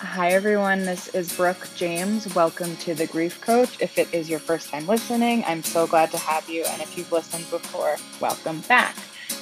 Hi, 0.00 0.32
everyone. 0.32 0.84
This 0.84 1.08
is 1.14 1.34
Brooke 1.34 1.68
James. 1.74 2.34
Welcome 2.34 2.76
to 2.76 2.94
The 2.94 3.06
Grief 3.06 3.40
Coach. 3.40 3.80
If 3.80 3.96
it 3.96 4.12
is 4.12 4.28
your 4.28 4.38
first 4.38 4.68
time 4.68 4.86
listening, 4.86 5.42
I'm 5.46 5.62
so 5.62 5.86
glad 5.86 6.10
to 6.10 6.18
have 6.18 6.46
you. 6.50 6.64
And 6.66 6.82
if 6.82 6.98
you've 6.98 7.10
listened 7.10 7.48
before, 7.48 7.96
welcome 8.20 8.60
back. 8.68 8.94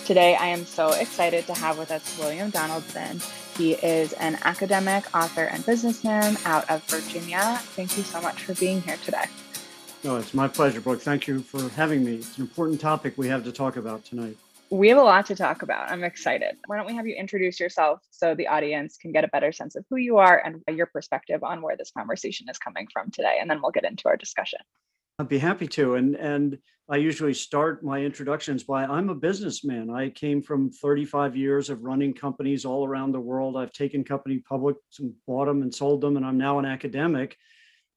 Today, 0.05 0.37
I 0.37 0.47
am 0.47 0.65
so 0.65 0.93
excited 0.93 1.45
to 1.49 1.55
have 1.55 1.77
with 1.77 1.91
us 1.91 2.17
William 2.21 2.51
Donaldson. 2.51 3.21
He 3.59 3.73
is 3.73 4.13
an 4.13 4.39
academic, 4.45 5.13
author, 5.13 5.43
and 5.43 5.67
businessman 5.67 6.37
out 6.45 6.71
of 6.71 6.85
Virginia. 6.85 7.59
Thank 7.75 7.97
you 7.97 8.05
so 8.05 8.23
much 8.23 8.45
for 8.45 8.55
being 8.55 8.81
here 8.83 8.99
today. 8.99 9.25
No, 10.05 10.19
it's 10.19 10.35
my 10.35 10.47
pleasure, 10.47 10.81
Brooke. 10.81 11.01
Thank 11.03 11.27
you 11.27 11.41
for 11.41 11.69
having 11.71 12.05
me. 12.05 12.15
It's 12.19 12.37
an 12.37 12.43
important 12.43 12.81
topic 12.81 13.15
we 13.17 13.27
have 13.27 13.43
to 13.43 13.51
talk 13.51 13.77
about 13.77 14.05
tonight. 14.05 14.37
We 14.75 14.89
have 14.89 14.99
a 14.99 15.03
lot 15.03 15.27
to 15.27 15.37
talk 15.37 15.63
about. 15.63 15.89
I'm 15.89 16.03
excited. 16.03 16.57
Why 16.67 16.77
don't 16.77 16.87
we 16.87 16.97
have 16.97 17.07
you 17.07 17.15
introduce 17.15 17.61
yourself 17.61 18.01
so 18.11 18.35
the 18.35 18.49
audience 18.49 18.97
can 18.97 19.13
get 19.13 19.23
a 19.23 19.29
better 19.29 19.53
sense 19.53 19.77
of 19.77 19.85
who 19.89 19.99
you 19.99 20.17
are 20.17 20.43
and 20.45 20.77
your 20.77 20.87
perspective 20.87 21.45
on 21.45 21.63
where 21.63 21.77
this 21.77 21.93
conversation 21.97 22.49
is 22.51 22.59
coming 22.59 22.89
from 22.93 23.13
today, 23.13 23.39
and 23.41 23.49
then 23.49 23.63
we'll 23.63 23.71
get 23.71 23.85
into 23.85 24.09
our 24.09 24.17
discussion. 24.17 24.59
I'd 25.21 25.29
be 25.29 25.39
happy 25.39 25.69
to. 25.69 25.95
And 25.95 26.17
and 26.17 26.59
I 26.91 26.97
usually 26.97 27.35
start 27.35 27.85
my 27.85 28.01
introductions 28.01 28.65
by 28.65 28.85
I'm 28.85 29.11
a 29.11 29.15
businessman. 29.15 29.91
I 29.91 30.11
came 30.11 30.43
from 30.43 30.73
35 30.73 31.37
years 31.37 31.71
of 31.71 31.85
running 31.85 32.13
companies 32.13 32.65
all 32.65 32.85
around 32.85 33.13
the 33.13 33.21
world. 33.21 33.57
I've 33.57 33.73
taken 33.73 34.03
company 34.03 34.41
public 34.41 34.75
and 34.99 35.15
bought 35.29 35.47
them 35.47 35.63
and 35.63 35.73
sold 35.73 36.01
them, 36.01 36.17
and 36.17 36.27
I'm 36.27 36.37
now 36.37 36.59
an 36.59 36.67
academic 36.67 37.37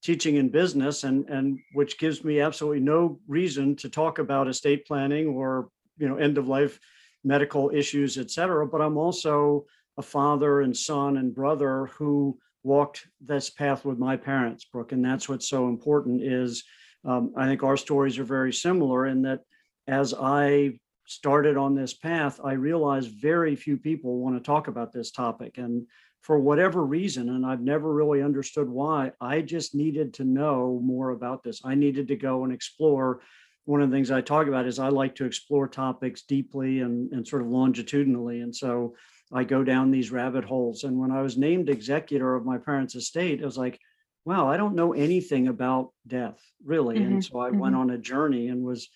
teaching 0.03 0.35
in 0.35 0.49
business 0.49 1.05
and 1.05 1.27
and 1.27 1.57
which 1.73 1.97
gives 1.97 2.23
me 2.23 2.39
absolutely 2.39 2.81
no 2.81 3.19
reason 3.27 3.75
to 3.77 3.89
talk 3.89 4.19
about 4.19 4.47
estate 4.47 4.85
planning 4.85 5.30
or 5.30 5.69
you 5.97 6.07
know 6.07 6.17
end 6.17 6.37
of 6.37 6.47
life 6.47 6.79
medical 7.23 7.71
issues 7.73 8.17
et 8.17 8.31
cetera 8.31 8.65
but 8.65 8.81
i'm 8.81 8.97
also 8.97 9.65
a 9.97 10.01
father 10.01 10.61
and 10.61 10.75
son 10.75 11.17
and 11.17 11.33
brother 11.33 11.88
who 11.88 12.38
walked 12.63 13.08
this 13.22 13.49
path 13.49 13.85
with 13.85 13.97
my 13.97 14.16
parents 14.16 14.66
brooke 14.66 14.91
and 14.91 15.03
that's 15.03 15.27
what's 15.27 15.49
so 15.49 15.67
important 15.67 16.22
is 16.22 16.63
um, 17.05 17.33
i 17.38 17.45
think 17.45 17.63
our 17.63 17.77
stories 17.77 18.17
are 18.19 18.23
very 18.23 18.53
similar 18.53 19.07
in 19.07 19.22
that 19.22 19.41
as 19.88 20.13
i 20.13 20.72
started 21.05 21.57
on 21.57 21.75
this 21.75 21.94
path 21.94 22.39
i 22.44 22.53
realized 22.53 23.11
very 23.22 23.55
few 23.55 23.77
people 23.77 24.19
want 24.19 24.35
to 24.35 24.44
talk 24.44 24.67
about 24.67 24.91
this 24.91 25.11
topic. 25.11 25.57
And 25.57 25.88
for 26.22 26.39
whatever 26.39 26.83
reason 26.83 27.29
and 27.29 27.45
i've 27.45 27.61
never 27.61 27.94
really 27.94 28.22
understood 28.22 28.67
why 28.67 29.11
i 29.22 29.39
just 29.39 29.75
needed 29.75 30.13
to 30.16 30.25
know 30.25 30.81
more 30.83 31.11
about 31.11 31.44
this. 31.44 31.61
I 31.63 31.75
needed 31.75 32.07
to 32.09 32.16
go 32.16 32.44
and 32.44 32.52
explore 32.52 33.22
one 33.67 33.81
of 33.81 33.89
the 33.91 33.95
things 33.95 34.11
I 34.11 34.21
talk 34.21 34.47
about 34.47 34.65
is 34.65 34.79
I 34.79 34.87
like 34.87 35.13
to 35.15 35.25
explore 35.25 35.67
topics 35.67 36.21
deeply 36.21 36.79
and, 36.79 37.11
and 37.11 37.27
sort 37.27 37.41
of 37.41 37.49
longitudinally. 37.49 38.39
And 38.39 38.55
so 38.55 38.95
I 39.33 39.43
go 39.43 39.61
down 39.61 39.91
these 39.91 40.09
rabbit 40.09 40.45
holes. 40.45 40.85
And 40.85 40.97
when 40.97 41.11
I 41.11 41.21
was 41.21 41.37
named 41.37 41.69
executor 41.69 42.33
of 42.33 42.45
my 42.45 42.57
parents' 42.57 42.95
estate, 42.95 43.41
I 43.41 43.45
was 43.45 43.57
like, 43.57 43.77
wow, 44.23 44.47
I 44.47 44.55
don't 44.55 44.75
know 44.75 44.93
anything 44.93 45.49
about 45.49 45.91
death, 46.07 46.39
really. 46.63 46.97
Mm-hmm. 46.97 47.13
And 47.15 47.25
so 47.25 47.41
I 47.41 47.49
mm-hmm. 47.49 47.59
went 47.59 47.75
on 47.75 47.89
a 47.89 47.97
journey 47.97 48.47
and 48.47 48.63
was 48.63 48.88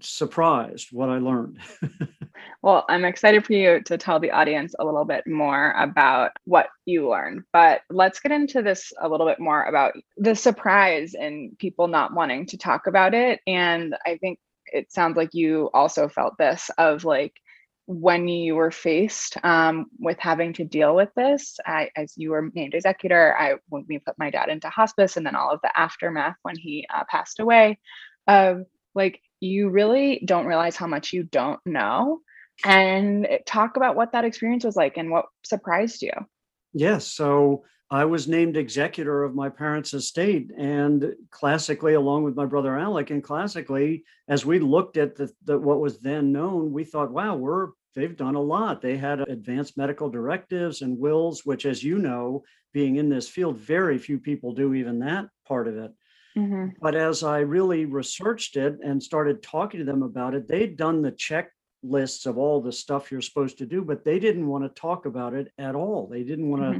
surprised 0.00 0.88
what 0.92 1.08
I 1.08 1.18
learned. 1.18 1.58
well, 2.62 2.84
I'm 2.88 3.04
excited 3.04 3.44
for 3.44 3.52
you 3.52 3.80
to 3.84 3.98
tell 3.98 4.20
the 4.20 4.30
audience 4.30 4.74
a 4.78 4.84
little 4.84 5.04
bit 5.04 5.26
more 5.26 5.72
about 5.72 6.32
what 6.44 6.68
you 6.84 7.08
learned. 7.08 7.42
But 7.52 7.82
let's 7.90 8.20
get 8.20 8.32
into 8.32 8.62
this 8.62 8.92
a 9.00 9.08
little 9.08 9.26
bit 9.26 9.40
more 9.40 9.64
about 9.64 9.94
the 10.16 10.34
surprise 10.34 11.14
and 11.14 11.58
people 11.58 11.88
not 11.88 12.14
wanting 12.14 12.46
to 12.46 12.58
talk 12.58 12.86
about 12.86 13.14
it. 13.14 13.40
And 13.46 13.96
I 14.06 14.16
think 14.18 14.38
it 14.66 14.92
sounds 14.92 15.16
like 15.16 15.30
you 15.32 15.70
also 15.72 16.08
felt 16.08 16.38
this 16.38 16.70
of 16.78 17.04
like, 17.04 17.34
when 17.88 18.28
you 18.28 18.54
were 18.54 18.70
faced 18.70 19.42
um, 19.42 19.86
with 19.98 20.18
having 20.18 20.52
to 20.52 20.62
deal 20.62 20.94
with 20.94 21.08
this, 21.16 21.58
I, 21.64 21.88
as 21.96 22.12
you 22.18 22.32
were 22.32 22.50
named 22.52 22.74
executor, 22.74 23.34
I 23.38 23.54
when 23.70 23.86
we 23.88 23.98
put 23.98 24.18
my 24.18 24.28
dad 24.28 24.50
into 24.50 24.68
hospice, 24.68 25.16
and 25.16 25.24
then 25.24 25.34
all 25.34 25.50
of 25.50 25.60
the 25.62 25.70
aftermath 25.74 26.36
when 26.42 26.54
he 26.54 26.86
uh, 26.94 27.04
passed 27.08 27.40
away, 27.40 27.78
of 28.26 28.66
like 28.94 29.22
you 29.40 29.70
really 29.70 30.22
don't 30.24 30.46
realize 30.46 30.76
how 30.76 30.86
much 30.86 31.12
you 31.12 31.22
don't 31.24 31.60
know 31.64 32.20
and 32.64 33.26
eh, 33.26 33.38
talk 33.46 33.76
about 33.76 33.96
what 33.96 34.12
that 34.12 34.24
experience 34.24 34.64
was 34.64 34.76
like 34.76 34.96
and 34.96 35.10
what 35.10 35.26
surprised 35.44 36.02
you. 36.02 36.12
Yes 36.72 37.06
so 37.06 37.64
i 37.90 38.04
was 38.04 38.28
named 38.28 38.56
executor 38.56 39.24
of 39.24 39.34
my 39.34 39.48
parents 39.48 39.94
estate 39.94 40.50
and 40.58 41.14
classically 41.30 41.94
along 41.94 42.22
with 42.22 42.36
my 42.36 42.44
brother 42.44 42.78
alec 42.78 43.08
and 43.08 43.24
classically 43.24 44.04
as 44.28 44.44
we 44.44 44.58
looked 44.58 44.98
at 44.98 45.16
the, 45.16 45.32
the 45.44 45.58
what 45.58 45.80
was 45.80 45.98
then 45.98 46.30
known 46.30 46.70
we 46.70 46.84
thought 46.84 47.10
wow 47.10 47.34
we're 47.34 47.68
they've 47.98 48.16
done 48.16 48.36
a 48.36 48.40
lot. 48.40 48.80
They 48.80 48.96
had 48.96 49.20
advanced 49.20 49.76
medical 49.76 50.08
directives 50.08 50.82
and 50.82 50.98
wills 50.98 51.44
which 51.44 51.66
as 51.66 51.82
you 51.82 51.98
know 51.98 52.44
being 52.72 52.96
in 52.96 53.08
this 53.08 53.28
field 53.28 53.56
very 53.56 53.98
few 53.98 54.18
people 54.18 54.52
do 54.52 54.74
even 54.74 55.00
that 55.00 55.26
part 55.46 55.66
of 55.66 55.76
it 55.76 55.90
Mm-hmm. 56.36 56.68
But 56.80 56.94
as 56.94 57.22
I 57.22 57.38
really 57.40 57.84
researched 57.84 58.56
it 58.56 58.78
and 58.84 59.02
started 59.02 59.42
talking 59.42 59.80
to 59.80 59.84
them 59.84 60.02
about 60.02 60.34
it, 60.34 60.48
they'd 60.48 60.76
done 60.76 61.02
the 61.02 61.12
checklists 61.12 62.26
of 62.26 62.38
all 62.38 62.60
the 62.60 62.72
stuff 62.72 63.10
you're 63.10 63.20
supposed 63.20 63.58
to 63.58 63.66
do, 63.66 63.82
but 63.82 64.04
they 64.04 64.18
didn't 64.18 64.46
want 64.46 64.64
to 64.64 64.80
talk 64.80 65.06
about 65.06 65.34
it 65.34 65.52
at 65.58 65.74
all. 65.74 66.06
They 66.06 66.22
didn't 66.22 66.48
want 66.48 66.62
to. 66.62 66.68
Mm-hmm. 66.68 66.78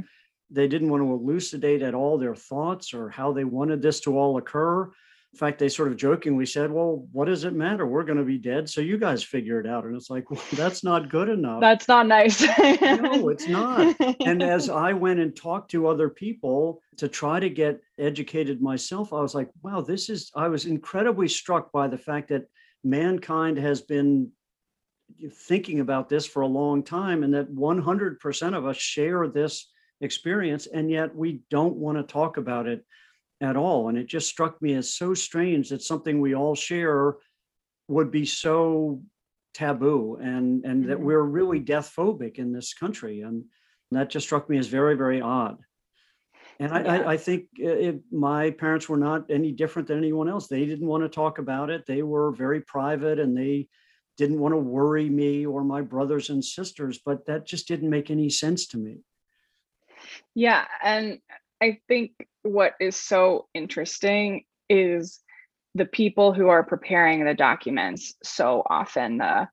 They 0.51 0.67
didn't 0.67 0.89
want 0.89 1.03
to 1.03 1.13
elucidate 1.13 1.83
at 1.83 1.93
all 1.93 2.17
their 2.17 2.33
thoughts 2.33 2.95
or 2.95 3.09
how 3.09 3.33
they 3.33 3.43
wanted 3.43 3.83
this 3.83 3.99
to 4.01 4.17
all 4.17 4.37
occur. 4.37 4.89
In 5.33 5.37
fact, 5.37 5.59
they 5.59 5.69
sort 5.69 5.89
of 5.89 5.97
jokingly 5.97 6.47
said, 6.47 6.71
Well, 6.71 7.07
what 7.11 7.25
does 7.25 7.43
it 7.43 7.53
matter? 7.53 7.85
We're 7.85 8.03
going 8.03 8.17
to 8.17 8.23
be 8.23 8.39
dead. 8.39 8.67
So 8.67 8.81
you 8.81 8.97
guys 8.97 9.21
figure 9.21 9.59
it 9.59 9.67
out. 9.67 9.85
And 9.85 9.95
it's 9.95 10.09
like, 10.09 10.31
well, 10.31 10.41
that's 10.53 10.83
not 10.83 11.09
good 11.09 11.29
enough. 11.29 11.61
That's 11.61 11.87
not 11.87 12.07
nice. 12.07 12.41
no, 12.41 13.29
it's 13.29 13.47
not. 13.47 13.95
And 14.25 14.41
as 14.41 14.69
I 14.87 14.93
went 14.93 15.19
and 15.19 15.35
talked 15.35 15.69
to 15.71 15.87
other 15.87 16.09
people 16.09 16.81
to 16.97 17.07
try 17.07 17.39
to 17.39 17.49
get 17.49 17.79
educated 17.99 18.59
myself, 18.59 19.13
I 19.13 19.21
was 19.21 19.35
like, 19.35 19.49
wow, 19.61 19.81
this 19.81 20.09
is, 20.09 20.31
I 20.35 20.47
was 20.47 20.65
incredibly 20.65 21.27
struck 21.27 21.71
by 21.71 21.87
the 21.87 21.97
fact 21.97 22.29
that 22.29 22.45
mankind 22.83 23.57
has 23.59 23.81
been 23.81 24.31
thinking 25.31 25.79
about 25.79 26.09
this 26.09 26.25
for 26.25 26.41
a 26.41 26.47
long 26.47 26.83
time 26.83 27.23
and 27.23 27.33
that 27.35 27.53
100% 27.53 28.57
of 28.57 28.65
us 28.65 28.77
share 28.77 29.27
this 29.27 29.69
experience. 30.01 30.67
And 30.67 30.89
yet 30.89 31.15
we 31.15 31.41
don't 31.49 31.75
want 31.75 31.97
to 31.97 32.03
talk 32.03 32.37
about 32.37 32.67
it 32.67 32.83
at 33.41 33.55
all. 33.55 33.89
And 33.89 33.97
it 33.97 34.07
just 34.07 34.29
struck 34.29 34.61
me 34.61 34.73
as 34.73 34.93
so 34.93 35.13
strange 35.13 35.69
that 35.69 35.81
something 35.81 36.19
we 36.19 36.35
all 36.35 36.55
share 36.55 37.15
would 37.87 38.11
be 38.11 38.25
so 38.25 39.01
taboo 39.53 40.17
and 40.21 40.63
and 40.63 40.81
mm-hmm. 40.81 40.89
that 40.89 40.99
we're 40.99 41.21
really 41.21 41.59
death 41.59 41.93
phobic 41.95 42.35
in 42.35 42.51
this 42.51 42.73
country. 42.73 43.21
And 43.21 43.45
that 43.91 44.09
just 44.09 44.27
struck 44.27 44.49
me 44.49 44.57
as 44.57 44.67
very, 44.67 44.95
very 44.95 45.21
odd. 45.21 45.57
And 46.59 46.73
I, 46.73 46.81
yeah. 46.81 46.91
I, 46.91 47.11
I 47.13 47.17
think 47.17 47.45
it, 47.55 48.01
my 48.11 48.51
parents 48.51 48.89
were 48.89 48.97
not 48.97 49.31
any 49.31 49.51
different 49.51 49.87
than 49.87 49.97
anyone 49.97 50.27
else. 50.27 50.47
They 50.47 50.65
didn't 50.65 50.87
want 50.87 51.03
to 51.03 51.09
talk 51.09 51.39
about 51.39 51.69
it. 51.69 51.85
They 51.87 52.03
were 52.03 52.31
very 52.31 52.61
private 52.61 53.19
and 53.19 53.35
they 53.35 53.69
didn't 54.17 54.39
want 54.39 54.53
to 54.53 54.57
worry 54.57 55.09
me 55.09 55.45
or 55.45 55.63
my 55.63 55.81
brothers 55.81 56.29
and 56.29 56.43
sisters, 56.43 56.99
but 57.03 57.25
that 57.27 57.47
just 57.47 57.67
didn't 57.67 57.89
make 57.89 58.11
any 58.11 58.29
sense 58.29 58.67
to 58.67 58.77
me. 58.77 58.97
Yeah. 60.35 60.65
And 60.83 61.19
I 61.61 61.79
think 61.87 62.11
what 62.43 62.73
is 62.79 62.95
so 62.95 63.47
interesting 63.53 64.43
is 64.69 65.19
the 65.75 65.85
people 65.85 66.33
who 66.33 66.47
are 66.47 66.63
preparing 66.63 67.23
the 67.23 67.33
documents 67.33 68.15
so 68.23 68.63
often 68.69 69.17
the 69.17 69.47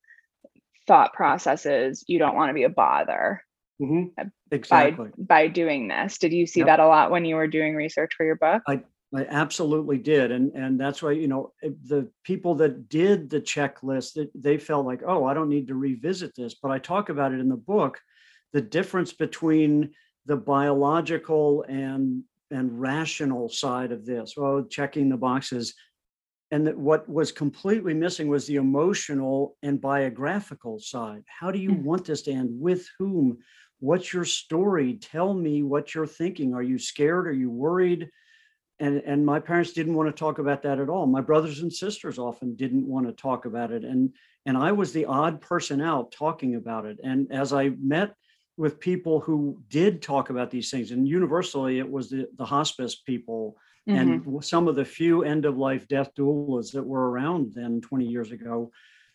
thought 0.87 1.13
processes 1.13 2.05
you 2.07 2.19
don't 2.19 2.37
want 2.37 2.49
to 2.49 2.55
be 2.55 2.63
a 2.63 2.69
bother 2.69 3.43
mm-hmm. 3.81 4.29
exactly. 4.51 5.11
by 5.19 5.45
by 5.45 5.49
doing 5.49 5.89
this 5.89 6.19
did 6.19 6.33
you 6.33 6.47
see 6.47 6.61
yep. 6.61 6.69
that 6.69 6.81
a 6.81 6.87
lot 6.87 7.11
when 7.11 7.25
you 7.25 7.35
were 7.35 7.49
doing 7.49 7.75
research 7.75 8.13
for 8.17 8.25
your 8.25 8.37
book 8.37 8.63
I, 8.69 8.83
I 9.15 9.27
absolutely 9.29 9.99
did 9.99 10.31
and 10.31 10.53
and 10.53 10.81
that's 10.81 11.03
why 11.03 11.13
you 11.13 11.29
know 11.29 11.53
the 11.63 12.09
people 12.25 12.55
that 12.57 12.89
did 12.89 13.29
the 13.29 13.41
checklist 13.41 14.29
they 14.35 14.59
felt 14.59 14.87
like 14.87 15.03
oh 15.07 15.25
i 15.25 15.35
don't 15.35 15.49
need 15.49 15.69
to 15.69 15.75
revisit 15.75 16.33
this 16.37 16.55
but 16.55 16.71
i 16.71 16.79
talk 16.79 17.09
about 17.09 17.33
it 17.33 17.41
in 17.41 17.49
the 17.49 17.57
book 17.57 18.01
the 18.53 18.63
difference 18.63 19.13
between 19.13 19.91
the 20.27 20.37
biological 20.37 21.65
and 21.69 22.23
and 22.51 22.81
rational 22.81 23.49
side 23.49 23.93
of 23.93 24.05
this. 24.05 24.35
Well 24.37 24.65
checking 24.65 25.09
the 25.09 25.17
boxes. 25.17 25.75
And 26.53 26.67
that 26.69 26.79
what 26.79 27.09
was 27.09 27.33
completely 27.33 27.93
missing 27.93 28.29
was 28.29 28.47
the 28.47 28.57
emotional 28.57 29.57
and 29.63 29.81
biographical 29.81 30.79
side. 30.79 31.25
How 31.27 31.51
do 31.51 31.59
you 31.59 31.71
mm. 31.71 31.83
want 31.83 32.05
this 32.05 32.23
to 32.23 32.33
end 32.33 32.51
with 32.53 32.87
whom? 32.99 33.39
What's 33.81 34.13
your 34.13 34.25
story? 34.25 34.95
Tell 34.95 35.35
me 35.35 35.65
what 35.65 35.93
you're 35.95 36.07
thinking. 36.07 36.55
Are 36.55 36.63
you 36.63 36.79
scared? 36.79 37.27
Are 37.27 37.33
you 37.33 37.51
worried? 37.51 38.09
And 38.79 38.99
and 38.99 39.27
my 39.27 39.41
parents 39.41 39.73
didn't 39.73 39.95
want 39.95 40.09
to 40.09 40.19
talk 40.19 40.39
about 40.39 40.63
that 40.63 40.79
at 40.79 40.89
all. 40.89 41.07
My 41.07 41.21
brothers 41.21 41.61
and 41.61 41.73
sisters 41.73 42.19
often 42.19 42.55
didn't 42.55 42.87
want 42.87 43.07
to 43.07 43.13
talk 43.13 43.45
about 43.45 43.73
it. 43.73 43.85
And 43.85 44.15
and 44.45 44.57
i 44.57 44.71
was 44.71 44.93
the 44.93 45.07
odd 45.07 45.41
person 45.41 45.81
out 45.81 46.13
talking 46.13 46.55
about 46.55 46.85
it. 46.85 46.99
And 47.03 47.33
as 47.33 47.53
i 47.53 47.71
met 47.81 48.15
with 48.57 48.81
people 48.81 49.21
who 49.21 49.61
did 49.69 50.03
talk 50.03 50.31
about 50.31 50.51
these 50.51 50.71
things. 50.71 50.91
And 50.91 51.07
universally 51.07 51.79
it 51.79 51.91
was 51.91 52.09
the, 52.09 52.29
the 52.37 52.45
hospice 52.45 52.95
people 52.95 53.57
mm-hmm. 53.89 53.99
and 53.99 54.45
some 54.45 54.67
of 54.69 54.77
the 54.77 54.85
few 54.85 55.25
end 55.25 55.45
of 55.45 55.59
life 55.59 55.87
death 55.89 56.11
doulas 56.17 56.73
that 56.73 56.85
were 56.85 57.11
around 57.11 57.53
then 57.55 57.81
20 57.81 58.07
years 58.07 58.33
ago. 58.33 58.71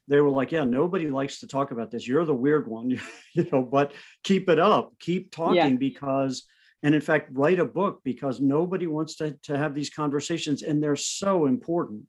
They 0.07 0.21
were 0.21 0.29
like 0.29 0.51
yeah 0.51 0.63
nobody 0.63 1.09
likes 1.09 1.39
to 1.39 1.47
talk 1.47 1.71
about 1.71 1.89
this. 1.89 2.07
You're 2.07 2.25
the 2.25 2.33
weird 2.33 2.67
one 2.67 2.89
you 3.33 3.47
know 3.51 3.63
but 3.63 3.93
keep 4.23 4.49
it 4.49 4.59
up. 4.59 4.93
Keep 4.99 5.31
talking 5.31 5.55
yeah. 5.55 5.69
because 5.69 6.43
and 6.83 6.93
in 6.93 7.01
fact 7.01 7.29
write 7.31 7.59
a 7.59 7.65
book 7.65 8.01
because 8.03 8.39
nobody 8.39 8.87
wants 8.87 9.15
to, 9.17 9.31
to 9.43 9.57
have 9.57 9.73
these 9.73 9.89
conversations 9.89 10.61
and 10.61 10.83
they're 10.83 10.95
so 10.95 11.47
important. 11.47 12.03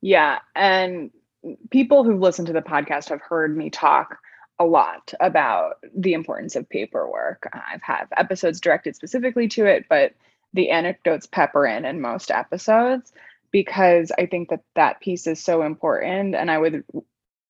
Yeah 0.00 0.38
and 0.54 1.10
people 1.70 2.04
who've 2.04 2.20
listened 2.20 2.46
to 2.46 2.52
the 2.52 2.62
podcast 2.62 3.08
have 3.08 3.20
heard 3.20 3.56
me 3.56 3.68
talk 3.68 4.16
a 4.58 4.64
lot 4.64 5.12
about 5.20 5.78
the 5.96 6.12
importance 6.12 6.56
of 6.56 6.68
paperwork 6.68 7.48
i've 7.52 7.82
had 7.82 8.06
episodes 8.16 8.60
directed 8.60 8.94
specifically 8.94 9.48
to 9.48 9.66
it 9.66 9.86
but 9.88 10.12
the 10.52 10.70
anecdotes 10.70 11.26
pepper 11.26 11.66
in 11.66 11.84
in 11.84 12.00
most 12.00 12.30
episodes 12.30 13.12
because 13.50 14.12
i 14.18 14.26
think 14.26 14.48
that 14.50 14.62
that 14.74 15.00
piece 15.00 15.26
is 15.26 15.42
so 15.42 15.62
important 15.62 16.34
and 16.34 16.50
i 16.50 16.58
would 16.58 16.84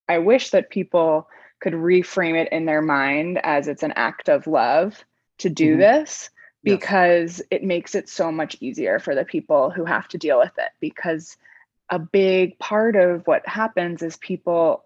i 0.09 0.19
wish 0.19 0.51
that 0.51 0.71
people 0.71 1.29
could 1.61 1.75
reframe 1.75 2.41
it 2.41 2.53
in 2.53 2.65
their 2.67 2.83
mind 2.83 3.39
as 3.43 3.69
it's 3.69 3.83
an 3.83 3.93
act 3.97 4.29
of 4.29 4.47
love 4.47 5.05
to 5.39 5.49
do 5.49 5.73
mm-hmm. 5.73 5.81
this 5.81 6.31
because 6.63 7.39
yes. 7.39 7.49
it 7.51 7.65
makes 7.65 7.95
it 7.95 8.09
so 8.09 8.33
much 8.33 8.57
easier 8.61 8.99
for 8.99 9.15
the 9.15 9.25
people 9.25 9.71
who 9.71 9.85
have 9.85 10.09
to 10.09 10.19
deal 10.19 10.39
with 10.39 10.53
it 10.59 10.71
because 10.81 11.37
a 11.91 11.99
big 11.99 12.59
part 12.59 12.97
of 12.97 13.27
what 13.27 13.47
happens 13.47 14.03
is 14.03 14.17
people 14.17 14.84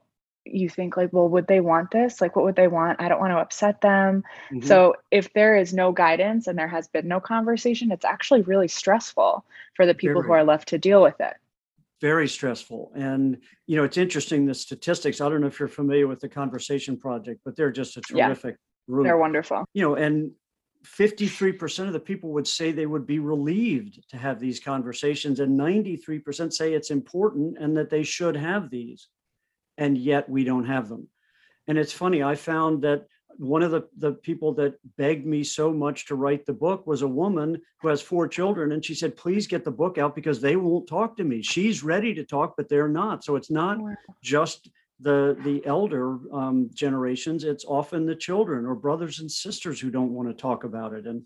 you 0.52 0.68
think 0.68 0.96
like 0.96 1.12
well 1.12 1.28
would 1.28 1.46
they 1.46 1.60
want 1.60 1.90
this 1.90 2.20
like 2.20 2.36
what 2.36 2.44
would 2.44 2.56
they 2.56 2.68
want 2.68 3.00
i 3.00 3.08
don't 3.08 3.20
want 3.20 3.32
to 3.32 3.38
upset 3.38 3.80
them 3.80 4.22
mm-hmm. 4.52 4.66
so 4.66 4.94
if 5.10 5.32
there 5.32 5.56
is 5.56 5.72
no 5.72 5.92
guidance 5.92 6.46
and 6.46 6.58
there 6.58 6.68
has 6.68 6.88
been 6.88 7.06
no 7.06 7.20
conversation 7.20 7.90
it's 7.90 8.04
actually 8.04 8.42
really 8.42 8.68
stressful 8.68 9.44
for 9.74 9.86
the 9.86 9.94
people 9.94 10.22
Very. 10.22 10.26
who 10.26 10.32
are 10.32 10.44
left 10.44 10.68
to 10.68 10.78
deal 10.78 11.02
with 11.02 11.20
it 11.20 11.34
very 12.00 12.28
stressful 12.28 12.92
and 12.94 13.38
you 13.66 13.76
know 13.76 13.84
it's 13.84 13.96
interesting 13.96 14.46
the 14.46 14.54
statistics 14.54 15.20
i 15.20 15.28
don't 15.28 15.40
know 15.40 15.46
if 15.46 15.58
you're 15.58 15.68
familiar 15.68 16.06
with 16.06 16.20
the 16.20 16.28
conversation 16.28 16.96
project 16.96 17.40
but 17.44 17.56
they're 17.56 17.72
just 17.72 17.96
a 17.96 18.00
terrific 18.00 18.54
yeah. 18.54 18.64
Group. 18.88 19.04
They're 19.04 19.18
wonderful. 19.18 19.66
You 19.74 19.82
know, 19.82 19.94
and 19.96 20.32
53% 20.86 21.86
of 21.86 21.92
the 21.92 22.00
people 22.00 22.30
would 22.32 22.46
say 22.46 22.72
they 22.72 22.86
would 22.86 23.06
be 23.06 23.18
relieved 23.18 24.08
to 24.10 24.16
have 24.16 24.40
these 24.40 24.60
conversations, 24.60 25.40
and 25.40 25.58
93% 25.58 26.52
say 26.52 26.72
it's 26.72 26.90
important 26.90 27.58
and 27.58 27.76
that 27.76 27.90
they 27.90 28.02
should 28.02 28.36
have 28.36 28.70
these. 28.70 29.08
And 29.78 29.96
yet 29.96 30.28
we 30.28 30.44
don't 30.44 30.66
have 30.66 30.88
them. 30.90 31.08
And 31.66 31.78
it's 31.78 31.92
funny, 31.92 32.22
I 32.22 32.34
found 32.34 32.82
that 32.82 33.06
one 33.38 33.62
of 33.62 33.70
the, 33.70 33.88
the 33.96 34.12
people 34.12 34.52
that 34.54 34.74
begged 34.96 35.24
me 35.24 35.44
so 35.44 35.72
much 35.72 36.06
to 36.06 36.16
write 36.16 36.44
the 36.44 36.52
book 36.52 36.86
was 36.86 37.02
a 37.02 37.08
woman 37.08 37.60
who 37.80 37.88
has 37.88 38.02
four 38.02 38.26
children. 38.28 38.72
And 38.72 38.84
she 38.84 38.94
said, 38.94 39.16
please 39.16 39.46
get 39.46 39.64
the 39.64 39.70
book 39.70 39.96
out 39.96 40.14
because 40.14 40.40
they 40.40 40.56
won't 40.56 40.88
talk 40.88 41.16
to 41.16 41.24
me. 41.24 41.40
She's 41.40 41.84
ready 41.84 42.12
to 42.14 42.24
talk, 42.24 42.54
but 42.56 42.68
they're 42.68 42.88
not. 42.88 43.24
So 43.24 43.36
it's 43.36 43.50
not 43.50 43.78
just 44.22 44.68
the 45.00 45.36
the 45.44 45.64
elder 45.66 46.18
um, 46.32 46.70
generations 46.74 47.44
it's 47.44 47.64
often 47.64 48.06
the 48.06 48.14
children 48.14 48.66
or 48.66 48.74
brothers 48.74 49.20
and 49.20 49.30
sisters 49.30 49.80
who 49.80 49.90
don't 49.90 50.12
want 50.12 50.28
to 50.28 50.34
talk 50.34 50.64
about 50.64 50.92
it 50.92 51.06
and 51.06 51.22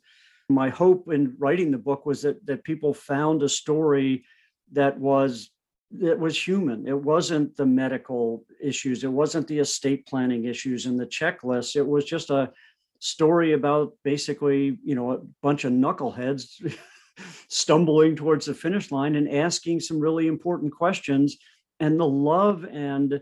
my 0.49 0.69
hope 0.69 1.11
in 1.11 1.35
writing 1.39 1.71
the 1.71 1.79
book 1.79 2.05
was 2.05 2.23
that 2.23 2.45
that 2.45 2.65
people 2.65 2.93
found 2.93 3.43
a 3.43 3.49
story 3.49 4.25
that 4.73 4.99
was 4.99 5.51
that 5.99 6.19
was 6.19 6.47
human. 6.47 6.87
It 6.87 6.99
wasn't 6.99 7.57
the 7.57 7.67
medical 7.67 8.45
issues. 8.61 9.05
It 9.05 9.13
wasn't 9.13 9.47
the 9.47 9.59
estate 9.59 10.07
planning 10.07 10.47
issues 10.47 10.87
and 10.87 10.99
the 10.99 11.07
checklist. 11.07 11.77
It 11.77 11.87
was 11.87 12.05
just 12.05 12.31
a 12.31 12.51
story 12.99 13.53
about 13.53 13.95
basically 14.05 14.79
you 14.85 14.95
know 14.95 15.13
a 15.13 15.19
bunch 15.43 15.65
of 15.65 15.73
knuckleheads 15.73 16.77
stumbling 17.49 18.17
towards 18.17 18.47
the 18.47 18.55
finish 18.55 18.91
line 18.91 19.17
and 19.17 19.29
asking 19.29 19.81
some 19.81 20.01
really 20.01 20.29
important 20.29 20.73
questions. 20.73 21.37
And 21.81 21.99
the 21.99 22.09
love 22.09 22.65
and 22.65 23.21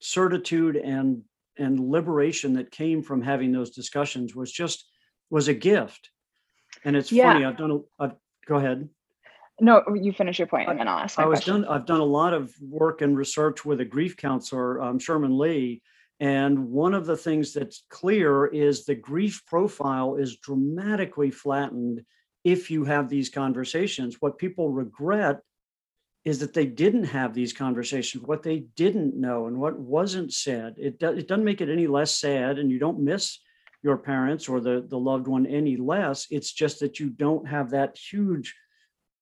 certitude 0.00 0.76
and 0.76 1.22
and 1.58 1.90
liberation 1.90 2.54
that 2.54 2.70
came 2.70 3.02
from 3.02 3.20
having 3.20 3.52
those 3.52 3.70
discussions 3.70 4.34
was 4.34 4.50
just 4.50 4.86
was 5.28 5.48
a 5.48 5.54
gift. 5.54 6.10
And 6.84 6.96
it's 6.96 7.12
yeah. 7.12 7.32
funny 7.32 7.44
i've 7.44 7.58
done 7.58 7.70
a 7.70 8.02
I've, 8.02 8.14
go 8.46 8.56
ahead 8.56 8.88
no 9.60 9.82
you 9.94 10.12
finish 10.12 10.38
your 10.38 10.48
point 10.48 10.68
and 10.68 10.78
then 10.78 10.88
i'll 10.88 10.98
ask 10.98 11.18
i 11.18 11.24
was 11.24 11.40
question. 11.40 11.62
done 11.62 11.70
i've 11.70 11.86
done 11.86 12.00
a 12.00 12.04
lot 12.04 12.32
of 12.32 12.52
work 12.60 13.02
and 13.02 13.16
research 13.16 13.64
with 13.64 13.80
a 13.80 13.84
grief 13.84 14.16
counselor 14.16 14.80
um, 14.82 14.98
sherman 14.98 15.38
lee 15.38 15.82
and 16.20 16.58
one 16.68 16.92
of 16.92 17.06
the 17.06 17.16
things 17.16 17.54
that's 17.54 17.84
clear 17.88 18.46
is 18.46 18.84
the 18.84 18.94
grief 18.94 19.42
profile 19.46 20.16
is 20.16 20.36
dramatically 20.36 21.30
flattened 21.30 22.04
if 22.44 22.70
you 22.70 22.84
have 22.84 23.08
these 23.08 23.28
conversations 23.28 24.16
what 24.20 24.38
people 24.38 24.70
regret 24.70 25.40
is 26.24 26.38
that 26.40 26.52
they 26.52 26.66
didn't 26.66 27.04
have 27.04 27.32
these 27.32 27.52
conversations, 27.52 28.24
what 28.24 28.42
they 28.42 28.60
didn't 28.76 29.18
know 29.18 29.46
and 29.46 29.58
what 29.58 29.78
wasn't 29.78 30.32
said. 30.32 30.74
It, 30.76 30.98
do, 30.98 31.12
it 31.12 31.26
doesn't 31.26 31.44
make 31.44 31.62
it 31.62 31.70
any 31.70 31.86
less 31.86 32.14
sad, 32.14 32.58
and 32.58 32.70
you 32.70 32.78
don't 32.78 33.00
miss 33.00 33.38
your 33.82 33.96
parents 33.96 34.48
or 34.48 34.60
the, 34.60 34.84
the 34.86 34.98
loved 34.98 35.26
one 35.26 35.46
any 35.46 35.76
less. 35.78 36.26
It's 36.30 36.52
just 36.52 36.80
that 36.80 37.00
you 37.00 37.08
don't 37.08 37.48
have 37.48 37.70
that 37.70 37.96
huge 37.96 38.54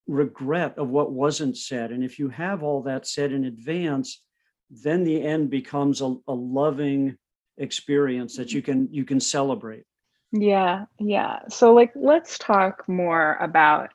regret 0.08 0.76
of 0.78 0.88
what 0.88 1.12
wasn't 1.12 1.56
said. 1.56 1.92
And 1.92 2.02
if 2.02 2.18
you 2.18 2.28
have 2.30 2.62
all 2.62 2.82
that 2.82 3.06
said 3.06 3.30
in 3.30 3.44
advance, 3.44 4.22
then 4.70 5.04
the 5.04 5.22
end 5.22 5.50
becomes 5.50 6.00
a, 6.00 6.16
a 6.26 6.34
loving 6.34 7.16
experience 7.58 8.36
that 8.36 8.52
you 8.52 8.62
can 8.62 8.88
you 8.90 9.04
can 9.04 9.20
celebrate. 9.20 9.84
Yeah, 10.32 10.86
yeah. 10.98 11.40
So 11.48 11.72
like 11.72 11.92
let's 11.94 12.38
talk 12.38 12.88
more 12.88 13.36
about 13.40 13.90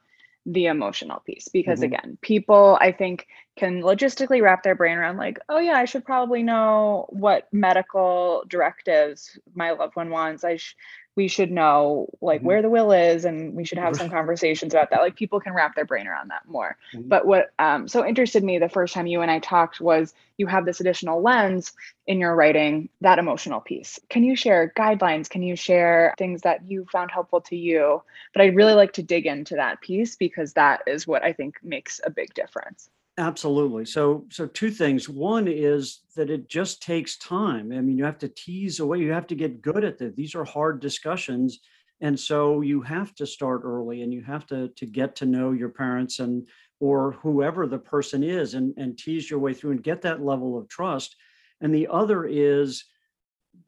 the 0.46 0.66
emotional 0.66 1.22
piece 1.22 1.48
because 1.48 1.80
mm-hmm. 1.80 1.94
again 1.94 2.18
people 2.22 2.78
i 2.82 2.92
think 2.92 3.28
can 3.56 3.82
logistically 3.82 4.42
wrap 4.42 4.62
their 4.62 4.76
brain 4.76 4.98
around 4.98 5.16
like 5.16 5.40
oh 5.48 5.58
yeah 5.58 5.78
i 5.78 5.86
should 5.86 6.04
probably 6.04 6.44
know 6.44 7.06
what 7.10 7.48
medical 7.54 8.44
directives 8.50 9.40
my 9.56 9.72
loved 9.72 9.96
one 9.96 10.10
wants 10.10 10.44
i 10.44 10.58
sh- 10.58 10.76
we 11.16 11.28
should 11.28 11.52
know 11.52 12.10
like 12.22 12.40
mm-hmm. 12.40 12.48
where 12.48 12.62
the 12.62 12.70
will 12.70 12.92
is 12.92 13.26
and 13.26 13.54
we 13.54 13.66
should 13.66 13.78
have 13.78 13.96
some 13.96 14.10
conversations 14.10 14.74
about 14.74 14.90
that. 14.90 15.02
Like 15.02 15.16
people 15.16 15.40
can 15.40 15.54
wrap 15.54 15.76
their 15.76 15.86
brain 15.86 16.08
around 16.08 16.30
that 16.30 16.48
more. 16.48 16.78
Mm-hmm. 16.94 17.08
but 17.08 17.26
what 17.26 17.52
um, 17.60 17.88
so 17.88 18.06
interested 18.06 18.44
me 18.44 18.58
the 18.58 18.70
first 18.70 18.94
time 18.94 19.08
you 19.08 19.22
and 19.22 19.32
i 19.32 19.40
talked 19.40 19.80
was 19.80 20.14
you 20.38 20.48
have 20.48 20.66
this 20.66 20.80
additional 20.80 21.22
lens 21.22 21.74
in 22.08 22.20
your 22.20 22.36
writing 22.36 22.90
that 23.02 23.20
emotional 23.20 23.62
piece. 23.62 24.00
Can 24.10 24.24
you 24.24 24.36
share 24.36 24.74
guidelines? 24.76 25.30
Can 25.30 25.44
you 25.44 25.56
share 25.56 26.16
things 26.18 26.42
that 26.42 26.70
you 26.70 26.86
found 26.92 27.12
helpful 27.12 27.42
to 27.42 27.56
you? 27.56 28.02
But 28.34 28.42
i'd 28.42 28.56
really 28.56 28.74
like 28.74 28.94
to 28.94 29.04
dig 29.04 29.26
into 29.26 29.56
that 29.56 29.82
piece 29.82 30.16
because 30.16 30.54
that 30.54 30.82
is 30.88 31.08
what 31.08 31.24
i 31.24 31.34
think 31.34 31.58
makes 31.64 32.02
a 32.04 32.10
big 32.10 32.34
difference 32.34 32.90
Absolutely. 33.18 33.86
So, 33.86 34.26
so 34.32 34.48
two 34.48 34.72
things. 34.72 35.08
One 35.08 35.48
is 35.48 36.02
that 36.16 36.32
it 36.32 36.50
just 36.50 36.82
takes 36.82 37.18
time. 37.18 37.72
I 37.72 37.80
mean, 37.80 37.98
you 37.98 38.06
have 38.06 38.18
to 38.20 38.28
tease 38.28 38.80
away. 38.80 39.00
You 39.00 39.12
have 39.12 39.28
to 39.28 39.36
get 39.36 39.62
good 39.62 39.84
at 39.84 40.00
this. 40.00 40.14
These 40.16 40.34
are 40.34 40.44
hard 40.44 40.80
discussions, 40.80 41.60
and 42.02 42.20
so 42.20 42.62
you 42.62 42.82
have 42.82 43.14
to 43.16 43.28
start 43.28 43.62
early, 43.64 44.02
and 44.02 44.12
you 44.12 44.24
have 44.24 44.48
to 44.48 44.70
to 44.70 44.86
get 44.88 45.16
to 45.18 45.28
know 45.28 45.52
your 45.52 45.70
parents 45.70 46.20
and 46.20 46.48
or 46.80 47.12
whoever 47.22 47.68
the 47.68 47.78
person 47.78 48.24
is, 48.24 48.56
and 48.56 48.74
and 48.78 48.98
tease 48.98 49.30
your 49.30 49.40
way 49.40 49.54
through 49.54 49.72
and 49.72 49.84
get 49.84 50.02
that 50.02 50.24
level 50.24 50.58
of 50.58 50.68
trust. 50.68 51.16
And 51.62 51.74
the 51.74 51.88
other 51.92 52.26
is, 52.26 52.84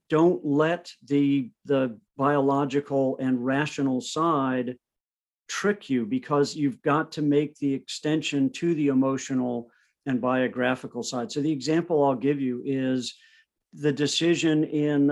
don't 0.10 0.44
let 0.44 0.92
the 1.08 1.52
the 1.66 2.00
biological 2.18 3.16
and 3.20 3.46
rational 3.46 4.02
side 4.02 4.76
trick 5.48 5.90
you 5.90 6.06
because 6.06 6.56
you've 6.56 6.82
got 6.82 7.12
to 7.14 7.22
make 7.22 7.58
the 7.60 7.74
extension 7.74 8.52
to 8.52 8.74
the 8.76 8.88
emotional 8.88 9.70
and 10.06 10.22
biographical 10.22 11.04
side. 11.04 11.32
So 11.32 11.42
the 11.42 11.52
example 11.52 12.04
I'll 12.04 12.16
give 12.16 12.40
you 12.40 12.62
is 12.66 13.16
the 13.74 13.92
decision 13.92 14.64
in 14.64 15.12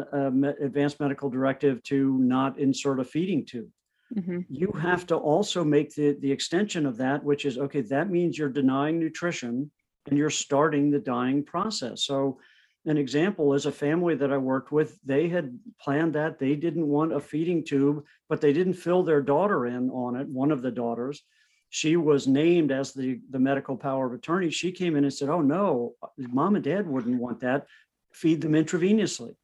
advanced 0.61 0.99
medical 0.99 1.29
directive 1.29 1.83
to 1.83 2.17
not 2.19 2.59
insert 2.59 2.99
a 2.99 3.03
feeding 3.03 3.45
tube. 3.45 3.69
Mm-hmm. 4.15 4.39
You 4.47 4.71
have 4.79 5.07
to 5.07 5.15
also 5.15 5.63
make 5.63 5.95
the, 5.95 6.15
the 6.19 6.31
extension 6.31 6.85
of 6.85 6.97
that, 6.97 7.23
which 7.23 7.45
is 7.45 7.57
okay, 7.57 7.81
that 7.81 8.09
means 8.09 8.37
you're 8.37 8.49
denying 8.49 8.99
nutrition 8.99 9.71
and 10.07 10.17
you're 10.17 10.29
starting 10.29 10.91
the 10.91 10.99
dying 10.99 11.43
process. 11.43 12.03
So 12.03 12.39
an 12.85 12.97
example 12.97 13.53
is 13.53 13.65
a 13.65 13.71
family 13.71 14.15
that 14.15 14.33
I 14.33 14.37
worked 14.37 14.71
with. 14.71 14.99
They 15.03 15.29
had 15.29 15.57
planned 15.79 16.13
that 16.15 16.37
they 16.37 16.55
didn't 16.55 16.87
want 16.87 17.13
a 17.13 17.19
feeding 17.19 17.63
tube, 17.63 18.03
but 18.27 18.41
they 18.41 18.51
didn't 18.51 18.73
fill 18.73 19.03
their 19.03 19.21
daughter 19.21 19.65
in 19.65 19.89
on 19.89 20.17
it. 20.17 20.27
One 20.27 20.51
of 20.51 20.61
the 20.61 20.71
daughters, 20.71 21.23
she 21.69 21.95
was 21.95 22.27
named 22.27 22.71
as 22.71 22.93
the, 22.93 23.21
the 23.29 23.39
medical 23.39 23.77
power 23.77 24.05
of 24.07 24.13
attorney. 24.13 24.49
She 24.49 24.71
came 24.71 24.97
in 24.97 25.05
and 25.05 25.13
said, 25.13 25.29
Oh, 25.29 25.41
no, 25.41 25.95
mom 26.17 26.55
and 26.55 26.63
dad 26.63 26.87
wouldn't 26.87 27.21
want 27.21 27.39
that. 27.39 27.67
Feed 28.11 28.41
them 28.41 28.51
intravenously. 28.51 29.35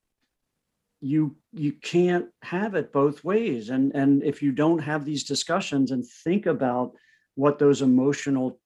You 1.01 1.37
you 1.53 1.71
can't 1.71 2.27
have 2.41 2.75
it 2.75 2.91
both 2.91 3.23
ways. 3.23 3.69
And, 3.69 3.95
and 3.95 4.21
if 4.21 4.43
you 4.43 4.51
don't 4.51 4.79
have 4.79 5.05
these 5.05 5.23
discussions 5.23 5.91
and 5.91 6.05
think 6.05 6.45
about 6.45 6.91
what 7.35 7.57
those 7.57 7.81
emotional 7.81 8.59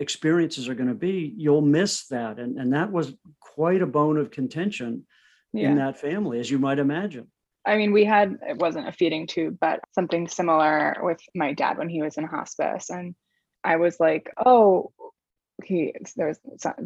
experiences 0.00 0.68
are 0.68 0.74
going 0.74 0.88
to 0.88 0.94
be, 0.94 1.32
you'll 1.36 1.60
miss 1.60 2.06
that. 2.08 2.38
And, 2.38 2.58
and 2.58 2.72
that 2.72 2.90
was 2.90 3.14
quite 3.40 3.82
a 3.82 3.86
bone 3.86 4.16
of 4.16 4.30
contention 4.30 5.06
yeah. 5.52 5.70
in 5.70 5.76
that 5.76 6.00
family, 6.00 6.40
as 6.40 6.50
you 6.50 6.58
might 6.58 6.78
imagine. 6.78 7.28
I 7.66 7.76
mean, 7.76 7.92
we 7.92 8.04
had, 8.04 8.36
it 8.42 8.58
wasn't 8.58 8.88
a 8.88 8.92
feeding 8.92 9.26
tube, 9.26 9.56
but 9.60 9.80
something 9.92 10.28
similar 10.28 10.96
with 11.02 11.20
my 11.34 11.54
dad 11.54 11.78
when 11.78 11.88
he 11.88 12.02
was 12.02 12.18
in 12.18 12.24
hospice. 12.24 12.90
And 12.90 13.14
I 13.62 13.76
was 13.76 13.98
like, 13.98 14.30
oh, 14.44 14.92
he, 15.64 15.94
there 16.16 16.26
was, 16.26 16.40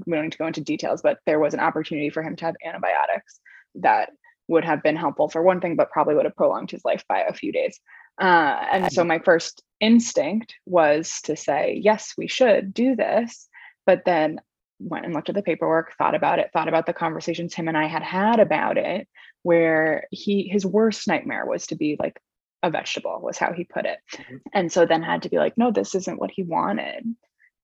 we 0.07 0.15
don't 0.15 0.25
need 0.25 0.33
to 0.33 0.39
go 0.39 0.47
into 0.47 0.61
details, 0.61 1.03
but 1.03 1.19
there 1.27 1.41
was 1.41 1.55
an 1.55 1.61
opportunity 1.61 2.11
for 2.11 2.23
him 2.23 2.37
to 2.37 2.45
have 2.45 2.55
antibiotics 2.65 3.41
that 3.77 4.11
would 4.47 4.65
have 4.65 4.83
been 4.83 4.97
helpful 4.97 5.29
for 5.29 5.43
one 5.43 5.61
thing, 5.61 5.75
but 5.75 5.91
probably 5.91 6.15
would 6.15 6.27
have 6.27 6.37
prolonged 6.37 6.71
his 6.71 6.85
life 6.85 7.03
by 7.09 7.21
a 7.21 7.33
few 7.33 7.51
days. 7.51 7.81
Uh, 8.21 8.57
and 8.73 8.93
so 8.93 9.03
my 9.03 9.19
first 9.19 9.63
instinct 9.81 10.55
was 10.67 11.21
to 11.23 11.37
say, 11.37 11.81
yes, 11.83 12.15
we 12.17 12.27
should 12.27 12.75
do 12.75 12.97
this. 12.97 13.49
But 13.87 14.05
then 14.05 14.41
went 14.81 15.05
and 15.05 15.15
looked 15.15 15.29
at 15.29 15.35
the 15.35 15.43
paperwork, 15.43 15.97
thought 15.97 16.15
about 16.15 16.39
it, 16.39 16.51
thought 16.53 16.69
about 16.69 16.87
the 16.87 16.93
conversations 16.93 17.55
him 17.55 17.69
and 17.69 17.77
I 17.77 17.87
had 17.87 18.03
had 18.03 18.41
about 18.41 18.79
it, 18.79 19.09
where 19.43 20.07
he 20.11 20.49
his 20.49 20.65
worst 20.65 21.09
nightmare 21.09 21.47
was 21.47 21.67
to 21.69 21.77
be 21.77 21.97
like 21.99 22.21
a 22.63 22.71
vegetable 22.71 23.21
was 23.23 23.39
how 23.39 23.53
he 23.53 23.65
put 23.65 23.87
it. 23.87 23.99
Mm-hmm. 24.15 24.37
And 24.53 24.73
so 24.73 24.85
then 24.87 25.03
had 25.03 25.23
to 25.23 25.29
be 25.29 25.39
like, 25.39 25.57
no, 25.57 25.71
this 25.71 25.95
isn't 25.95 26.19
what 26.19 26.31
he 26.31 26.43
wanted. 26.43 27.05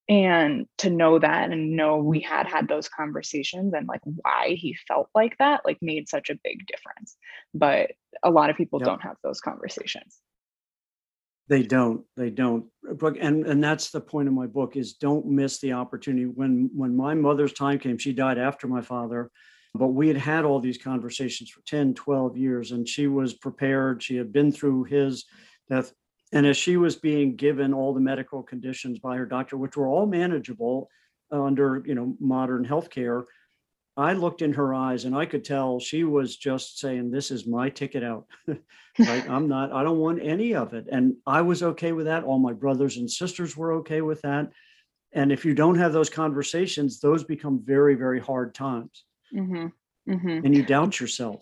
And 0.09 0.67
to 0.79 0.91
know 0.91 1.19
that 1.19 1.51
and 1.51 1.77
know 1.77 1.97
we 1.97 2.21
had 2.21 2.47
had 2.47 2.69
those 2.69 2.89
conversations 2.89 3.73
and 3.73 3.89
like 3.89 4.03
why 4.05 4.55
he 4.59 4.77
felt 4.87 5.09
like 5.15 5.37
that, 5.39 5.63
like 5.65 5.79
made 5.81 6.09
such 6.09 6.29
a 6.29 6.39
big 6.45 6.67
difference. 6.67 7.17
But 7.55 7.93
a 8.23 8.31
lot 8.31 8.51
of 8.51 8.57
people 8.57 8.81
yep. 8.81 8.87
don't 8.87 9.03
have 9.03 9.17
those 9.23 9.41
conversations. 9.41 10.19
They 11.49 11.63
don't. 11.63 12.05
They 12.17 12.31
don't. 12.31 12.67
And 13.21 13.47
and 13.47 13.63
that's 13.63 13.91
the 13.91 14.01
point 14.01 14.29
of 14.29 14.35
my 14.35 14.47
book 14.47 14.77
is 14.77 14.95
don't 14.95 15.27
miss 15.27 15.59
the 15.61 15.73
opportunity. 15.73 16.25
When 16.27 16.71
when 16.75 16.97
my 16.97 17.15
mother's 17.15 17.53
time 17.53 17.79
came, 17.79 17.99
she 17.99 18.13
died 18.13 18.39
after 18.39 18.67
my 18.67 18.81
father, 18.81 19.31
but 19.75 19.89
we 19.89 20.09
had 20.09 20.17
had 20.17 20.45
all 20.45 20.59
these 20.59 20.79
conversations 20.79 21.51
for 21.51 21.61
10, 21.67 21.95
12 21.95 22.37
years, 22.37 22.73
and 22.73 22.89
she 22.89 23.09
was 23.09 23.35
prepared. 23.35 24.03
She 24.03 24.17
had 24.17 24.33
been 24.33 24.53
through 24.53 24.85
his 24.85 25.25
death. 25.69 25.93
And 26.33 26.47
as 26.47 26.57
she 26.57 26.77
was 26.79 26.97
being 26.97 27.37
given 27.37 27.75
all 27.75 27.93
the 27.95 28.01
medical 28.01 28.43
conditions 28.43 28.99
by 28.99 29.17
her 29.17 29.27
doctor, 29.27 29.57
which 29.57 29.77
were 29.77 29.87
all 29.87 30.07
manageable 30.07 30.89
under 31.31 31.83
you 31.85 31.95
know 31.95 32.17
modern 32.21 32.65
healthcare, 32.65 33.25
I 33.97 34.13
looked 34.13 34.43
in 34.43 34.53
her 34.55 34.75
eyes 34.75 35.05
and 35.05 35.17
I 35.17 35.25
could 35.27 35.45
tell 35.45 35.79
she 35.79 36.05
was 36.05 36.37
just 36.37 36.81
saying, 36.81 37.11
This 37.11 37.31
is 37.31 37.47
my 37.47 37.71
ticket 37.71 38.03
out. 38.03 38.27
right. 38.49 39.31
I'm 39.31 39.49
not, 39.49 39.73
I 39.73 39.83
don't 39.85 39.99
want 39.99 40.21
any 40.23 40.55
of 40.55 40.75
it. 40.75 40.87
And 40.91 41.15
I 41.27 41.43
was 41.43 41.63
okay 41.63 41.93
with 41.93 42.07
that. 42.07 42.25
All 42.25 42.39
my 42.39 42.53
brothers 42.53 42.97
and 42.97 43.11
sisters 43.11 43.57
were 43.57 43.75
okay 43.75 44.01
with 44.01 44.23
that. 44.23 44.51
And 45.13 45.31
if 45.31 45.45
you 45.45 45.55
don't 45.55 45.79
have 45.79 45.93
those 45.93 46.11
conversations, 46.11 46.99
those 46.99 47.23
become 47.23 47.63
very, 47.65 47.95
very 47.95 48.19
hard 48.19 48.55
times. 48.55 49.05
Mm-hmm. 49.33 50.13
Mm-hmm. 50.13 50.45
And 50.45 50.57
you 50.57 50.65
doubt 50.65 50.99
yourself. 50.99 51.41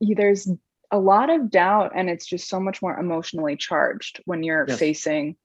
There's 0.00 0.48
a 0.90 0.98
lot 0.98 1.28
of 1.28 1.50
doubt, 1.50 1.92
and 1.94 2.08
it's 2.08 2.24
just 2.24 2.48
so 2.48 2.58
much 2.60 2.80
more 2.80 2.98
emotionally 2.98 3.56
charged 3.56 4.22
when 4.24 4.42
you're 4.42 4.64
yes. 4.66 4.78
facing 4.78 5.36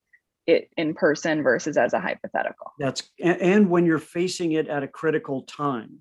it 0.48 0.70
in 0.78 0.94
person 0.94 1.44
versus 1.44 1.78
as 1.78 1.94
a 1.94 2.00
hypothetical. 2.00 2.74
That's 2.80 3.04
and 3.22 3.70
when 3.70 3.86
you're 3.86 4.00
facing 4.00 4.54
it 4.54 4.68
at 4.68 4.84
a 4.84 4.88
critical 4.88 5.44
time, 5.44 6.00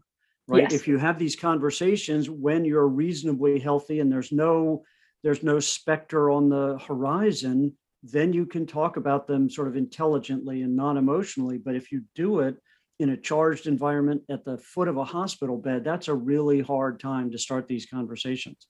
right? 0.49 0.63
Yes. 0.63 0.73
If 0.73 0.89
you 0.89 0.99
have 0.99 1.19
these 1.19 1.37
conversations 1.37 2.29
when 2.29 2.65
you're 2.65 2.89
reasonably 2.89 3.59
healthy 3.59 4.01
and 4.01 4.11
there's 4.11 4.33
no 4.33 4.83
there's 5.23 5.43
no 5.43 5.61
specter 5.61 6.31
on 6.31 6.49
the 6.49 6.79
horizon, 6.87 7.77
then 8.03 8.33
you 8.33 8.45
can 8.45 8.67
talk 8.67 8.97
about 8.97 9.27
them 9.29 9.49
sort 9.49 9.69
of 9.69 9.77
intelligently 9.77 10.63
and 10.63 10.75
non-emotionally. 10.75 11.59
But 11.59 11.77
if 11.77 11.93
you 11.93 12.03
do 12.15 12.41
it 12.41 12.57
in 12.99 13.11
a 13.11 13.17
charged 13.17 13.69
environment 13.69 14.23
at 14.29 14.45
the 14.45 14.59
foot 14.59 14.89
of 14.89 14.97
a 14.97 15.05
hospital 15.05 15.57
bed, 15.57 15.85
that's 15.85 16.09
a 16.09 16.15
really 16.15 16.61
hard 16.61 16.99
time 16.99 17.31
to 17.31 17.39
start 17.39 17.69
these 17.69 17.87
conversations. 17.87 18.67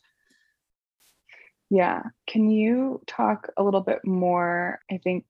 Yeah. 1.70 2.02
Can 2.26 2.50
you 2.50 3.00
talk 3.06 3.48
a 3.56 3.62
little 3.62 3.80
bit 3.80 4.00
more? 4.04 4.78
I 4.90 4.98
think 4.98 5.24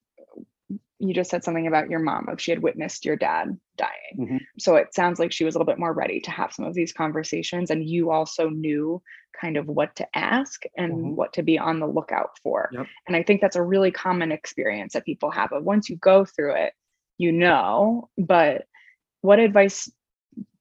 you 1.02 1.12
just 1.12 1.30
said 1.30 1.42
something 1.42 1.66
about 1.66 1.90
your 1.90 1.98
mom 1.98 2.28
if 2.30 2.40
she 2.40 2.52
had 2.52 2.62
witnessed 2.62 3.04
your 3.04 3.16
dad 3.16 3.58
dying 3.76 4.16
mm-hmm. 4.18 4.36
so 4.58 4.76
it 4.76 4.94
sounds 4.94 5.18
like 5.18 5.32
she 5.32 5.44
was 5.44 5.54
a 5.54 5.58
little 5.58 5.70
bit 5.70 5.78
more 5.78 5.92
ready 5.92 6.20
to 6.20 6.30
have 6.30 6.52
some 6.52 6.64
of 6.64 6.74
these 6.74 6.92
conversations 6.92 7.70
and 7.70 7.88
you 7.88 8.10
also 8.10 8.48
knew 8.48 9.02
kind 9.38 9.56
of 9.56 9.66
what 9.66 9.94
to 9.96 10.06
ask 10.16 10.62
and 10.76 10.92
mm-hmm. 10.92 11.16
what 11.16 11.32
to 11.32 11.42
be 11.42 11.58
on 11.58 11.80
the 11.80 11.86
lookout 11.86 12.30
for 12.42 12.70
yep. 12.72 12.86
and 13.06 13.16
i 13.16 13.22
think 13.22 13.40
that's 13.40 13.56
a 13.56 13.62
really 13.62 13.90
common 13.90 14.30
experience 14.30 14.92
that 14.92 15.04
people 15.04 15.30
have 15.30 15.50
but 15.50 15.64
once 15.64 15.90
you 15.90 15.96
go 15.96 16.24
through 16.24 16.54
it 16.54 16.72
you 17.18 17.32
know 17.32 18.08
but 18.16 18.64
what 19.22 19.38
advice 19.38 19.90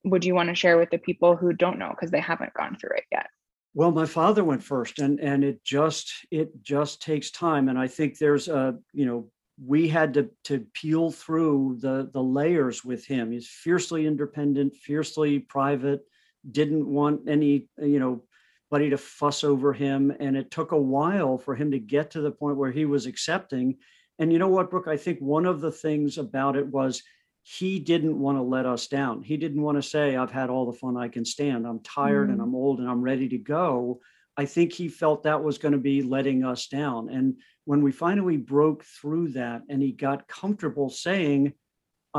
would 0.04 0.26
you 0.26 0.34
want 0.34 0.50
to 0.50 0.56
share 0.56 0.78
with 0.78 0.90
the 0.90 0.98
people 0.98 1.36
who 1.36 1.54
don't 1.54 1.78
know 1.78 1.90
because 1.90 2.10
they 2.10 2.20
haven't 2.20 2.54
gone 2.54 2.76
through 2.80 2.96
it 2.98 3.04
yet 3.12 3.28
well 3.76 3.92
my 3.92 4.06
father 4.06 4.44
went 4.44 4.64
first 4.64 4.98
and 5.00 5.20
and 5.20 5.44
it 5.44 5.64
just 5.64 6.12
it 6.32 6.50
just 6.64 7.02
takes 7.02 7.30
time 7.30 7.70
and 7.70 7.78
i 7.78 7.88
think 7.88 8.18
there's 8.18 8.48
a 8.48 8.76
you 8.94 9.06
know 9.06 9.30
we 9.64 9.88
had 9.88 10.14
to 10.16 10.30
to 10.46 10.66
peel 10.74 11.12
through 11.12 11.78
the 11.80 12.10
the 12.14 12.24
layers 12.24 12.84
with 12.84 13.06
him. 13.06 13.32
He's 13.32 13.48
fiercely 13.48 14.08
independent, 14.08 14.76
fiercely 14.76 15.40
private, 15.40 16.02
didn't 16.50 16.88
want 16.88 17.30
any 17.30 17.68
you 17.78 18.00
know 18.00 18.24
buddy 18.70 18.90
to 18.90 18.98
fuss 18.98 19.44
over 19.44 19.74
him, 19.74 20.14
and 20.20 20.38
it 20.38 20.50
took 20.50 20.72
a 20.72 20.78
while 20.78 21.38
for 21.38 21.56
him 21.56 21.72
to 21.72 21.80
get 21.80 22.12
to 22.12 22.22
the 22.22 22.32
point 22.32 22.58
where 22.58 22.72
he 22.72 22.86
was 22.86 23.06
accepting. 23.06 23.78
And 24.18 24.32
you 24.32 24.40
know 24.40 24.48
what, 24.48 24.70
Brooke? 24.70 24.88
I 24.88 24.98
think 24.98 25.20
one 25.20 25.46
of 25.46 25.62
the 25.62 25.72
things 25.72 26.18
about 26.18 26.56
it 26.56 26.68
was 26.68 27.04
he 27.44 27.80
didn't 27.80 28.20
want 28.20 28.38
to 28.38 28.44
let 28.44 28.66
us 28.66 28.88
down. 28.88 29.24
He 29.24 29.36
didn't 29.36 29.62
want 29.62 29.78
to 29.78 29.88
say, 29.88 30.16
I've 30.16 30.32
had 30.32 30.50
all 30.50 30.66
the 30.66 30.78
fun 30.78 30.96
I 30.96 31.08
can 31.08 31.26
stand. 31.26 31.66
I'm 31.66 31.80
tired 31.80 32.30
mm. 32.30 32.34
and 32.34 32.42
I'm 32.42 32.56
old 32.56 32.80
and 32.80 32.90
I'm 32.90 33.02
ready 33.02 33.28
to 33.30 33.38
go. 33.38 34.00
I 34.42 34.46
think 34.46 34.74
he 34.74 34.88
felt 34.88 35.22
that 35.22 35.44
was 35.44 35.60
going 35.60 35.74
to 35.74 35.78
be 35.92 36.02
letting 36.02 36.44
us 36.44 36.66
down. 36.66 37.10
And 37.10 37.36
when 37.66 37.84
we 37.84 37.92
finally 37.92 38.38
broke 38.38 38.84
through 38.84 39.28
that 39.34 39.62
and 39.70 39.80
he 39.84 39.92
got 39.92 40.28
comfortable 40.28 40.90
saying, 40.90 41.54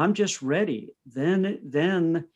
I'm 0.00 0.14
just 0.14 0.40
ready, 0.40 0.90
then 1.04 1.58
then 1.64 2.28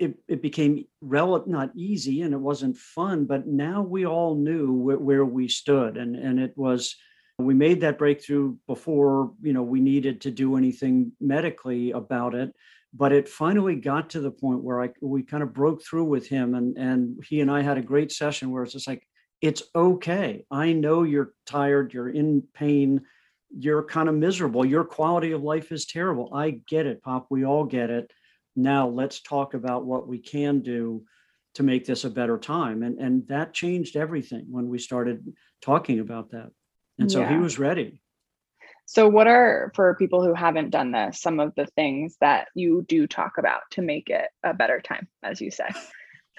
it, 0.00 0.18
it 0.26 0.42
became 0.42 0.84
rel- 1.00 1.44
not 1.46 1.70
easy 1.76 2.22
and 2.22 2.34
it 2.34 2.40
wasn't 2.50 2.76
fun, 2.76 3.24
but 3.24 3.46
now 3.46 3.82
we 3.82 4.04
all 4.04 4.34
knew 4.34 4.66
wh- 4.82 5.00
where 5.00 5.24
we 5.24 5.46
stood. 5.46 5.96
And, 5.96 6.16
and 6.16 6.40
it 6.40 6.54
was, 6.56 6.96
we 7.38 7.54
made 7.54 7.80
that 7.82 7.98
breakthrough 7.98 8.56
before, 8.66 9.32
you 9.40 9.52
know, 9.52 9.62
we 9.62 9.80
needed 9.80 10.22
to 10.22 10.32
do 10.32 10.56
anything 10.56 11.12
medically 11.20 11.92
about 11.92 12.34
it. 12.34 12.50
But 12.94 13.12
it 13.12 13.28
finally 13.28 13.76
got 13.76 14.10
to 14.10 14.20
the 14.20 14.30
point 14.30 14.62
where 14.62 14.82
I, 14.82 14.90
we 15.02 15.22
kind 15.22 15.42
of 15.42 15.52
broke 15.52 15.82
through 15.82 16.04
with 16.04 16.26
him 16.26 16.54
and, 16.54 16.76
and 16.78 17.22
he 17.28 17.40
and 17.40 17.50
I 17.50 17.60
had 17.60 17.78
a 17.78 17.82
great 17.82 18.10
session 18.10 18.50
where 18.50 18.62
it's 18.62 18.72
just 18.72 18.88
like, 18.88 19.06
it's 19.40 19.62
okay. 19.74 20.44
I 20.50 20.72
know 20.72 21.02
you're 21.02 21.32
tired, 21.46 21.92
you're 21.92 22.08
in 22.08 22.42
pain, 22.54 23.02
you're 23.56 23.84
kind 23.84 24.08
of 24.08 24.14
miserable. 24.14 24.64
Your 24.64 24.84
quality 24.84 25.32
of 25.32 25.42
life 25.42 25.70
is 25.70 25.86
terrible. 25.86 26.30
I 26.34 26.60
get 26.68 26.86
it, 26.86 27.02
Pop. 27.02 27.26
We 27.30 27.44
all 27.44 27.64
get 27.64 27.90
it. 27.90 28.10
Now 28.56 28.88
let's 28.88 29.22
talk 29.22 29.54
about 29.54 29.84
what 29.84 30.08
we 30.08 30.18
can 30.18 30.60
do 30.60 31.04
to 31.54 31.62
make 31.62 31.84
this 31.84 32.04
a 32.04 32.10
better 32.10 32.38
time. 32.38 32.82
And 32.82 32.98
and 32.98 33.26
that 33.28 33.54
changed 33.54 33.96
everything 33.96 34.46
when 34.50 34.68
we 34.68 34.78
started 34.78 35.32
talking 35.62 36.00
about 36.00 36.30
that. 36.30 36.50
And 36.98 37.10
so 37.10 37.20
yeah. 37.20 37.30
he 37.30 37.36
was 37.36 37.58
ready. 37.58 38.02
So, 38.90 39.06
what 39.06 39.26
are, 39.26 39.70
for 39.74 39.94
people 39.96 40.24
who 40.24 40.32
haven't 40.32 40.70
done 40.70 40.92
this, 40.92 41.20
some 41.20 41.40
of 41.40 41.54
the 41.56 41.66
things 41.66 42.16
that 42.22 42.48
you 42.54 42.86
do 42.88 43.06
talk 43.06 43.36
about 43.36 43.60
to 43.72 43.82
make 43.82 44.08
it 44.08 44.30
a 44.42 44.54
better 44.54 44.80
time, 44.80 45.06
as 45.22 45.42
you 45.42 45.50
say? 45.50 45.68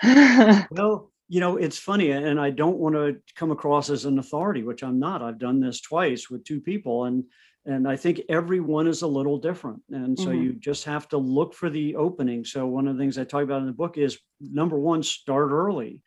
well, 0.71 1.11
you 1.27 1.41
know, 1.41 1.57
it's 1.57 1.77
funny, 1.77 2.09
and 2.09 2.39
I 2.41 2.49
don't 2.49 2.79
want 2.79 2.95
to 2.95 3.17
come 3.35 3.51
across 3.51 3.91
as 3.91 4.05
an 4.05 4.17
authority, 4.17 4.63
which 4.63 4.81
I'm 4.81 4.97
not. 4.97 5.21
I've 5.21 5.37
done 5.37 5.59
this 5.59 5.79
twice 5.79 6.27
with 6.31 6.43
two 6.43 6.59
people, 6.59 7.05
and 7.05 7.23
and 7.67 7.87
I 7.87 7.95
think 7.95 8.21
everyone 8.29 8.87
is 8.87 9.03
a 9.03 9.07
little 9.07 9.37
different, 9.37 9.83
and 9.91 10.17
so 10.17 10.29
mm-hmm. 10.29 10.41
you 10.41 10.53
just 10.53 10.85
have 10.85 11.07
to 11.09 11.17
look 11.17 11.53
for 11.53 11.69
the 11.69 11.95
opening. 11.97 12.43
So 12.43 12.65
one 12.65 12.87
of 12.87 12.97
the 12.97 12.99
things 12.99 13.19
I 13.19 13.25
talk 13.25 13.43
about 13.43 13.61
in 13.61 13.67
the 13.67 13.73
book 13.73 13.99
is 13.99 14.17
number 14.41 14.79
one, 14.79 15.03
start 15.03 15.51
early, 15.51 16.01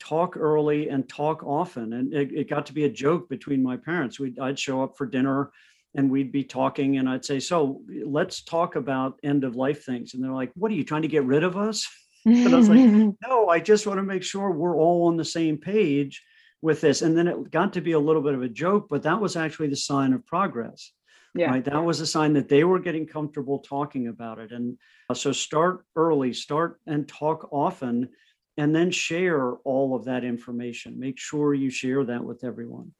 talk 0.00 0.36
early, 0.36 0.88
and 0.88 1.08
talk 1.08 1.42
often. 1.44 1.92
And 1.94 2.12
it, 2.12 2.32
it 2.32 2.50
got 2.50 2.66
to 2.66 2.72
be 2.72 2.84
a 2.84 2.90
joke 2.90 3.28
between 3.28 3.62
my 3.62 3.76
parents. 3.76 4.18
We'd, 4.18 4.38
I'd 4.38 4.58
show 4.58 4.82
up 4.82 4.96
for 4.96 5.06
dinner, 5.06 5.50
and 5.94 6.10
we'd 6.10 6.32
be 6.32 6.44
talking, 6.44 6.98
and 6.98 7.08
I'd 7.08 7.24
say, 7.24 7.40
"So 7.40 7.82
let's 8.04 8.42
talk 8.42 8.76
about 8.76 9.18
end 9.22 9.44
of 9.44 9.56
life 9.56 9.84
things," 9.84 10.14
and 10.14 10.22
they're 10.22 10.32
like, 10.32 10.52
"What 10.54 10.70
are 10.70 10.74
you 10.74 10.84
trying 10.84 11.02
to 11.02 11.08
get 11.08 11.24
rid 11.24 11.42
of 11.42 11.56
us?" 11.56 11.86
But 12.24 12.52
I 12.52 12.56
was 12.56 12.68
like, 12.68 12.80
no, 13.28 13.48
I 13.48 13.60
just 13.60 13.86
want 13.86 13.98
to 13.98 14.02
make 14.02 14.24
sure 14.24 14.50
we're 14.50 14.76
all 14.76 15.06
on 15.06 15.16
the 15.16 15.24
same 15.24 15.58
page 15.58 16.24
with 16.60 16.80
this. 16.80 17.02
And 17.02 17.16
then 17.16 17.28
it 17.28 17.52
got 17.52 17.72
to 17.74 17.80
be 17.80 17.92
a 17.92 18.00
little 18.00 18.20
bit 18.20 18.34
of 18.34 18.42
a 18.42 18.48
joke, 18.48 18.88
but 18.90 19.04
that 19.04 19.20
was 19.20 19.36
actually 19.36 19.68
the 19.68 19.76
sign 19.76 20.12
of 20.12 20.26
progress. 20.26 20.90
Yeah. 21.36 21.50
Right. 21.50 21.64
That 21.64 21.84
was 21.84 22.00
a 22.00 22.06
sign 22.06 22.32
that 22.32 22.48
they 22.48 22.64
were 22.64 22.78
getting 22.78 23.06
comfortable 23.06 23.58
talking 23.58 24.08
about 24.08 24.38
it. 24.38 24.52
And 24.52 24.78
uh, 25.10 25.14
so 25.14 25.32
start 25.32 25.84
early, 25.94 26.32
start 26.32 26.80
and 26.86 27.06
talk 27.06 27.48
often, 27.52 28.08
and 28.56 28.74
then 28.74 28.90
share 28.90 29.52
all 29.64 29.94
of 29.94 30.04
that 30.04 30.24
information. 30.24 30.98
Make 30.98 31.18
sure 31.18 31.54
you 31.54 31.70
share 31.70 32.04
that 32.04 32.24
with 32.24 32.44
everyone. 32.44 32.92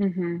Mm-hmm. 0.00 0.38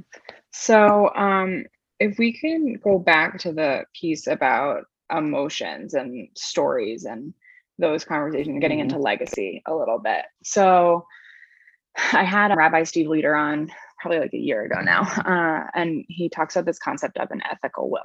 So, 0.52 1.10
um, 1.14 1.64
if 1.98 2.18
we 2.18 2.32
can 2.32 2.74
go 2.82 2.98
back 2.98 3.38
to 3.40 3.52
the 3.52 3.84
piece 3.94 4.26
about 4.26 4.84
emotions 5.14 5.94
and 5.94 6.28
stories 6.34 7.04
and 7.04 7.34
those 7.78 8.04
conversations, 8.04 8.60
getting 8.60 8.78
into 8.78 8.94
mm-hmm. 8.94 9.04
legacy 9.04 9.62
a 9.66 9.74
little 9.74 9.98
bit. 9.98 10.24
So 10.42 11.06
I 12.12 12.24
had 12.24 12.54
Rabbi 12.54 12.84
Steve 12.84 13.06
Leder 13.06 13.38
on 13.38 13.70
probably 14.00 14.20
like 14.20 14.32
a 14.32 14.38
year 14.38 14.62
ago 14.62 14.80
now, 14.80 15.02
uh, 15.02 15.68
and 15.74 16.04
he 16.08 16.30
talks 16.30 16.56
about 16.56 16.66
this 16.66 16.78
concept 16.78 17.18
of 17.18 17.30
an 17.30 17.42
ethical 17.50 17.90
will 17.90 18.00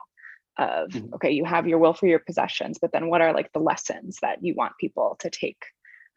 of 0.57 0.89
mm-hmm. 0.89 1.13
okay 1.13 1.31
you 1.31 1.43
have 1.43 1.67
your 1.67 1.77
will 1.77 1.93
for 1.93 2.07
your 2.07 2.19
possessions 2.19 2.77
but 2.79 2.91
then 2.93 3.09
what 3.09 3.21
are 3.21 3.33
like 3.33 3.51
the 3.51 3.59
lessons 3.59 4.17
that 4.21 4.41
you 4.41 4.53
want 4.55 4.71
people 4.79 5.17
to 5.19 5.29
take 5.29 5.61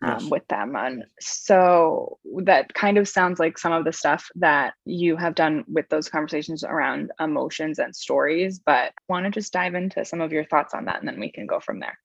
um, 0.02 0.16
yes. 0.20 0.30
with 0.30 0.46
them. 0.48 0.76
And 0.76 1.04
so 1.20 2.18
that 2.44 2.72
kind 2.74 2.98
of 2.98 3.08
sounds 3.08 3.38
like 3.38 3.58
some 3.58 3.72
of 3.72 3.84
the 3.84 3.92
stuff 3.92 4.28
that 4.36 4.74
you 4.84 5.16
have 5.16 5.34
done 5.34 5.64
with 5.66 5.88
those 5.88 6.08
conversations 6.08 6.62
around 6.64 7.10
emotions 7.20 7.78
and 7.78 7.94
stories, 7.94 8.58
but 8.58 8.92
want 9.08 9.24
to 9.24 9.30
just 9.30 9.52
dive 9.52 9.74
into 9.74 10.04
some 10.04 10.20
of 10.20 10.32
your 10.32 10.44
thoughts 10.44 10.74
on 10.74 10.84
that 10.84 11.00
and 11.00 11.08
then 11.08 11.18
we 11.18 11.32
can 11.32 11.46
go 11.46 11.60
from 11.60 11.80
there. 11.80 11.98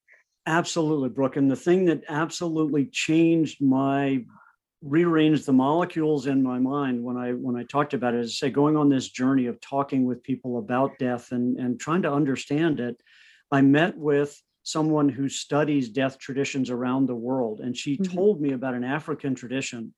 Absolutely, 0.45 1.09
Brooke. 1.09 1.38
And 1.38 1.50
the 1.50 1.55
thing 1.55 1.85
that 1.85 2.03
absolutely 2.09 2.85
changed 2.88 3.62
my 3.62 4.25
rearranged 4.85 5.45
the 5.45 5.53
molecules 5.53 6.27
in 6.27 6.43
my 6.43 6.59
mind 6.59 7.01
when 7.01 7.15
I 7.15 7.31
when 7.31 7.55
I 7.55 7.63
talked 7.63 7.93
about 7.93 8.13
it 8.13 8.19
is 8.19 8.38
say 8.38 8.50
going 8.50 8.75
on 8.75 8.89
this 8.89 9.09
journey 9.09 9.45
of 9.45 9.62
talking 9.62 10.05
with 10.05 10.23
people 10.23 10.57
about 10.57 11.00
death 11.00 11.31
and 11.31 11.57
and 11.57 11.79
trying 11.79 12.01
to 12.01 12.12
understand 12.12 12.81
it. 12.81 12.97
I 13.50 13.62
met 13.62 13.97
with 13.97 14.38
someone 14.63 15.10
who 15.10 15.27
studies 15.29 15.89
death 15.89 16.17
traditions 16.17 16.70
around 16.70 17.05
the 17.05 17.15
world 17.15 17.60
and 17.60 17.75
she 17.75 17.98
mm-hmm. 17.98 18.15
told 18.15 18.41
me 18.41 18.53
about 18.53 18.74
an 18.74 18.84
African 18.84 19.36
tradition 19.36 19.93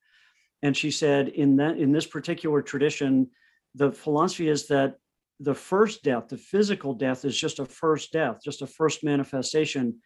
and 0.62 0.76
she 0.76 0.90
said 0.90 1.28
in 1.28 1.56
that 1.56 1.78
in 1.78 1.92
this 1.92 2.06
particular 2.06 2.62
tradition 2.62 3.28
the 3.74 3.92
philosophy 3.92 4.48
is 4.48 4.66
that 4.68 4.96
the 5.40 5.54
first 5.54 6.02
death 6.02 6.28
the 6.28 6.36
physical 6.36 6.94
death 6.94 7.24
is 7.24 7.36
just 7.36 7.58
a 7.58 7.64
first 7.64 8.12
death 8.12 8.38
just 8.44 8.62
a 8.62 8.66
first 8.66 9.04
manifestation 9.04 9.96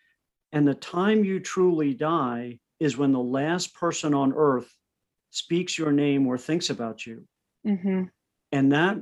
and 0.53 0.67
the 0.67 0.75
time 0.75 1.25
you 1.25 1.41
truly 1.41 1.95
die 1.95 2.59
is 2.81 2.97
when 2.97 3.13
the 3.13 3.19
last 3.19 3.75
person 3.75 4.15
on 4.15 4.33
earth 4.35 4.71
speaks 5.31 5.79
your 5.79 5.93
name 5.93 6.27
or 6.27 6.37
thinks 6.37 6.71
about 6.71 7.07
you. 7.07 7.25
Mm-hmm. 7.67 8.05
And 8.53 8.73
that 8.73 8.99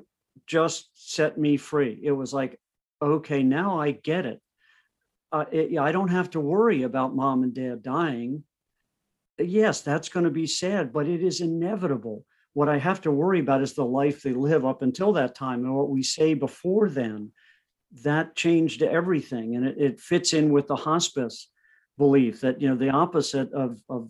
just 0.47 0.91
set 0.95 1.39
me 1.39 1.57
free. 1.57 1.99
It 2.03 2.13
was 2.13 2.35
like, 2.35 2.59
okay, 3.01 3.43
now 3.43 3.81
I 3.81 3.93
get 3.93 4.27
it. 4.27 4.41
Uh, 5.31 5.45
it 5.53 5.79
I 5.79 5.93
don't 5.93 6.09
have 6.09 6.31
to 6.31 6.41
worry 6.41 6.83
about 6.83 7.17
mom 7.17 7.43
and 7.43 7.55
dad 7.55 7.83
dying. 7.83 8.45
Yes, 9.39 9.83
that's 9.83 10.09
going 10.09 10.25
to 10.25 10.31
be 10.31 10.47
sad, 10.47 10.93
but 10.93 11.07
it 11.07 11.23
is 11.23 11.41
inevitable. 11.41 12.25
What 12.55 12.69
I 12.69 12.79
have 12.79 13.01
to 13.03 13.13
worry 13.13 13.41
about 13.41 13.63
is 13.63 13.75
the 13.75 13.85
life 13.85 14.23
they 14.23 14.33
live 14.33 14.65
up 14.65 14.83
until 14.83 15.13
that 15.13 15.35
time 15.35 15.65
and 15.65 15.75
what 15.75 15.91
we 15.91 16.03
say 16.03 16.35
before 16.35 16.89
then. 16.89 17.33
That 18.03 18.35
changed 18.35 18.83
everything. 18.83 19.55
And 19.55 19.67
it, 19.67 19.79
it 19.79 20.01
fits 20.01 20.33
in 20.33 20.51
with 20.51 20.67
the 20.67 20.77
hospice 20.77 21.49
belief 21.99 22.41
that 22.41 22.63
you 22.63 22.69
know 22.69 22.77
the 22.77 22.91
opposite 22.91 23.53
of 23.53 23.83
of 23.91 24.09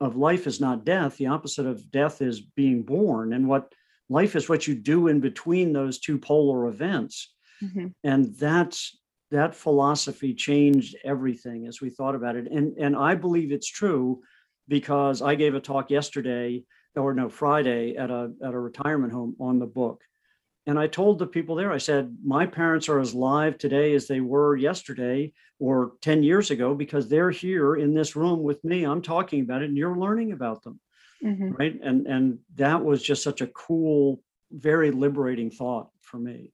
of 0.00 0.16
life 0.16 0.46
is 0.46 0.60
not 0.60 0.86
death 0.86 1.16
the 1.16 1.26
opposite 1.26 1.66
of 1.66 1.90
death 1.90 2.22
is 2.22 2.40
being 2.40 2.82
born 2.82 3.34
and 3.34 3.46
what 3.46 3.74
life 4.08 4.36
is 4.36 4.48
what 4.48 4.66
you 4.66 4.74
do 4.74 5.08
in 5.08 5.20
between 5.20 5.72
those 5.72 5.98
two 5.98 6.16
polar 6.16 6.68
events 6.68 7.34
mm-hmm. 7.62 7.88
and 8.04 8.34
that's 8.36 8.96
that 9.30 9.54
philosophy 9.54 10.34
changed 10.34 10.96
everything 11.04 11.66
as 11.66 11.80
we 11.80 11.90
thought 11.90 12.14
about 12.14 12.36
it 12.36 12.46
and 12.50 12.76
and 12.78 12.96
i 12.96 13.14
believe 13.14 13.52
it's 13.52 13.68
true 13.68 14.20
because 14.68 15.22
i 15.22 15.34
gave 15.34 15.54
a 15.54 15.60
talk 15.60 15.90
yesterday 15.90 16.62
or 16.94 17.12
no 17.12 17.28
friday 17.28 17.96
at 17.96 18.10
a 18.10 18.32
at 18.42 18.54
a 18.54 18.58
retirement 18.58 19.12
home 19.12 19.36
on 19.40 19.58
the 19.58 19.66
book 19.66 20.02
and 20.68 20.78
I 20.78 20.88
told 20.88 21.18
the 21.18 21.26
people 21.26 21.54
there, 21.54 21.72
I 21.72 21.78
said, 21.78 22.16
my 22.24 22.44
parents 22.44 22.88
are 22.88 22.98
as 22.98 23.14
live 23.14 23.56
today 23.56 23.94
as 23.94 24.08
they 24.08 24.20
were 24.20 24.56
yesterday 24.56 25.32
or 25.60 25.92
10 26.02 26.24
years 26.24 26.50
ago 26.50 26.74
because 26.74 27.08
they're 27.08 27.30
here 27.30 27.76
in 27.76 27.94
this 27.94 28.16
room 28.16 28.42
with 28.42 28.62
me. 28.64 28.82
I'm 28.82 29.00
talking 29.00 29.42
about 29.42 29.62
it 29.62 29.68
and 29.68 29.76
you're 29.76 29.96
learning 29.96 30.32
about 30.32 30.64
them. 30.64 30.80
Mm-hmm. 31.24 31.52
Right. 31.52 31.78
And 31.82 32.06
and 32.06 32.38
that 32.56 32.84
was 32.84 33.02
just 33.02 33.22
such 33.22 33.40
a 33.40 33.46
cool, 33.46 34.20
very 34.50 34.90
liberating 34.90 35.50
thought 35.50 35.88
for 36.00 36.18
me. 36.18 36.52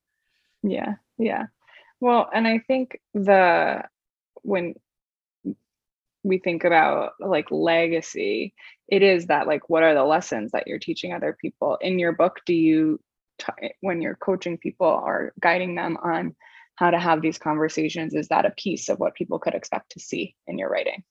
Yeah. 0.62 0.95
Yeah. 1.19 1.47
Well, 2.02 2.28
and 2.35 2.49
I 2.49 2.59
think 2.59 3.00
the 3.14 3.85
when 4.42 4.75
we 6.25 6.38
think 6.38 6.64
about 6.64 7.12
like 7.21 7.47
legacy, 7.52 8.54
it 8.88 9.04
is 9.04 9.26
that 9.28 9.47
like 9.47 9.71
what 9.71 9.85
are 9.85 9.94
the 9.94 10.02
lessons 10.02 10.50
that 10.50 10.66
you're 10.66 10.80
teaching 10.80 11.12
other 11.12 11.37
people? 11.40 11.78
In 11.80 12.00
your 12.00 12.11
book, 12.11 12.40
do 12.44 12.54
you 12.54 12.99
t- 13.38 13.75
when 13.82 14.02
you're 14.02 14.17
coaching 14.17 14.58
people 14.58 14.88
or 14.88 15.32
guiding 15.38 15.76
them 15.76 15.97
on 16.02 16.34
how 16.75 16.91
to 16.91 16.99
have 16.99 17.23
these 17.23 17.38
conversations 17.38 18.15
is 18.15 18.26
that 18.28 18.47
a 18.47 18.50
piece 18.50 18.88
of 18.88 18.99
what 18.99 19.15
people 19.15 19.38
could 19.38 19.54
expect 19.54 19.93
to 19.93 20.00
see 20.00 20.34
in 20.49 20.58
your 20.58 20.71
writing 20.71 21.04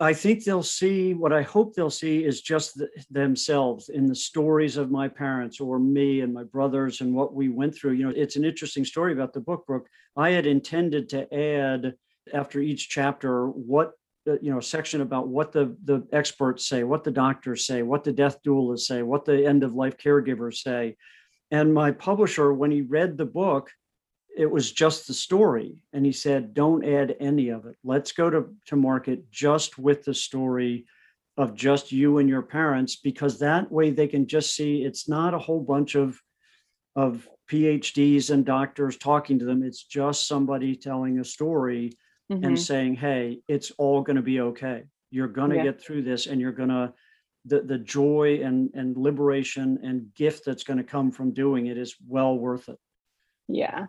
I 0.00 0.12
think 0.12 0.44
they'll 0.44 0.62
see 0.62 1.14
what 1.14 1.32
I 1.32 1.42
hope 1.42 1.74
they'll 1.74 1.90
see 1.90 2.24
is 2.24 2.40
just 2.40 2.78
the, 2.78 2.88
themselves 3.10 3.88
in 3.88 4.06
the 4.06 4.14
stories 4.14 4.76
of 4.76 4.92
my 4.92 5.08
parents 5.08 5.60
or 5.60 5.80
me 5.80 6.20
and 6.20 6.32
my 6.32 6.44
brothers 6.44 7.00
and 7.00 7.12
what 7.12 7.34
we 7.34 7.48
went 7.48 7.74
through. 7.74 7.92
You 7.92 8.04
know, 8.06 8.12
it's 8.14 8.36
an 8.36 8.44
interesting 8.44 8.84
story 8.84 9.12
about 9.12 9.32
the 9.32 9.40
book, 9.40 9.66
Brooke. 9.66 9.88
I 10.16 10.30
had 10.30 10.46
intended 10.46 11.08
to 11.10 11.34
add 11.34 11.94
after 12.32 12.60
each 12.60 12.88
chapter 12.88 13.48
what 13.48 13.92
uh, 14.28 14.36
you 14.40 14.52
know 14.52 14.60
section 14.60 15.00
about 15.00 15.28
what 15.28 15.50
the 15.50 15.76
the 15.84 16.06
experts 16.12 16.68
say, 16.68 16.84
what 16.84 17.02
the 17.02 17.10
doctors 17.10 17.66
say, 17.66 17.82
what 17.82 18.04
the 18.04 18.12
death 18.12 18.38
doulas 18.46 18.80
say, 18.80 19.02
what 19.02 19.24
the 19.24 19.44
end 19.44 19.64
of 19.64 19.74
life 19.74 19.96
caregivers 19.96 20.58
say, 20.58 20.96
and 21.50 21.72
my 21.72 21.90
publisher, 21.90 22.52
when 22.52 22.70
he 22.70 22.82
read 22.82 23.16
the 23.16 23.24
book, 23.24 23.70
it 24.36 24.50
was 24.50 24.72
just 24.72 25.06
the 25.06 25.14
story. 25.14 25.82
And 25.92 26.04
he 26.06 26.12
said, 26.12 26.54
don't 26.54 26.84
add 26.84 27.16
any 27.20 27.48
of 27.48 27.66
it. 27.66 27.76
Let's 27.84 28.12
go 28.12 28.30
to, 28.30 28.54
to 28.66 28.76
market 28.76 29.30
just 29.30 29.78
with 29.78 30.04
the 30.04 30.14
story 30.14 30.86
of 31.36 31.54
just 31.54 31.92
you 31.92 32.18
and 32.18 32.28
your 32.28 32.42
parents, 32.42 32.96
because 32.96 33.38
that 33.38 33.70
way 33.70 33.90
they 33.90 34.08
can 34.08 34.26
just 34.26 34.54
see 34.54 34.82
it's 34.82 35.08
not 35.08 35.34
a 35.34 35.38
whole 35.38 35.60
bunch 35.60 35.94
of, 35.94 36.20
of 36.96 37.28
PhDs 37.50 38.30
and 38.30 38.44
doctors 38.44 38.96
talking 38.96 39.38
to 39.38 39.44
them. 39.44 39.62
It's 39.62 39.84
just 39.84 40.26
somebody 40.26 40.76
telling 40.76 41.18
a 41.18 41.24
story 41.24 41.92
mm-hmm. 42.30 42.44
and 42.44 42.60
saying, 42.60 42.96
hey, 42.96 43.40
it's 43.48 43.70
all 43.72 44.02
going 44.02 44.16
to 44.16 44.22
be 44.22 44.40
okay. 44.40 44.84
You're 45.10 45.28
going 45.28 45.50
to 45.50 45.56
yeah. 45.56 45.64
get 45.64 45.80
through 45.80 46.02
this 46.02 46.26
and 46.26 46.40
you're 46.40 46.52
going 46.52 46.68
to 46.68 46.92
the 47.48 47.60
the 47.60 47.78
joy 47.78 48.40
and 48.42 48.70
and 48.74 48.96
liberation 48.96 49.78
and 49.82 50.14
gift 50.14 50.44
that's 50.44 50.64
going 50.64 50.76
to 50.76 50.84
come 50.84 51.10
from 51.10 51.32
doing 51.32 51.66
it 51.66 51.78
is 51.78 51.94
well 52.06 52.36
worth 52.36 52.68
it 52.68 52.78
yeah 53.48 53.86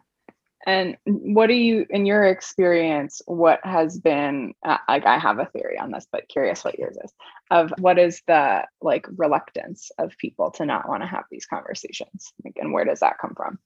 and 0.68 0.98
what 1.06 1.48
do 1.48 1.54
you 1.54 1.86
in 1.90 2.06
your 2.06 2.26
experience 2.26 3.22
what 3.26 3.60
has 3.64 3.98
been 3.98 4.54
uh, 4.66 4.78
like 4.88 5.06
i 5.06 5.18
have 5.18 5.40
a 5.40 5.46
theory 5.46 5.78
on 5.78 5.92
this 5.92 6.08
but 6.12 6.28
curious 6.28 6.64
what 6.64 6.78
yours 6.78 6.98
is 7.04 7.14
of 7.52 7.74
what 7.80 7.98
is 7.98 8.22
the 8.28 8.64
like 8.82 9.08
reluctance 9.18 9.92
of 9.98 10.18
people 10.18 10.52
to 10.52 10.66
not 10.66 10.88
want 10.88 11.02
to 11.02 11.08
have 11.08 11.24
these 11.32 11.46
conversations? 11.46 12.32
Like, 12.44 12.58
and 12.58 12.74
where 12.74 12.86
does 12.86 13.00
that 13.00 13.18
come 13.20 13.34
from? 13.36 13.60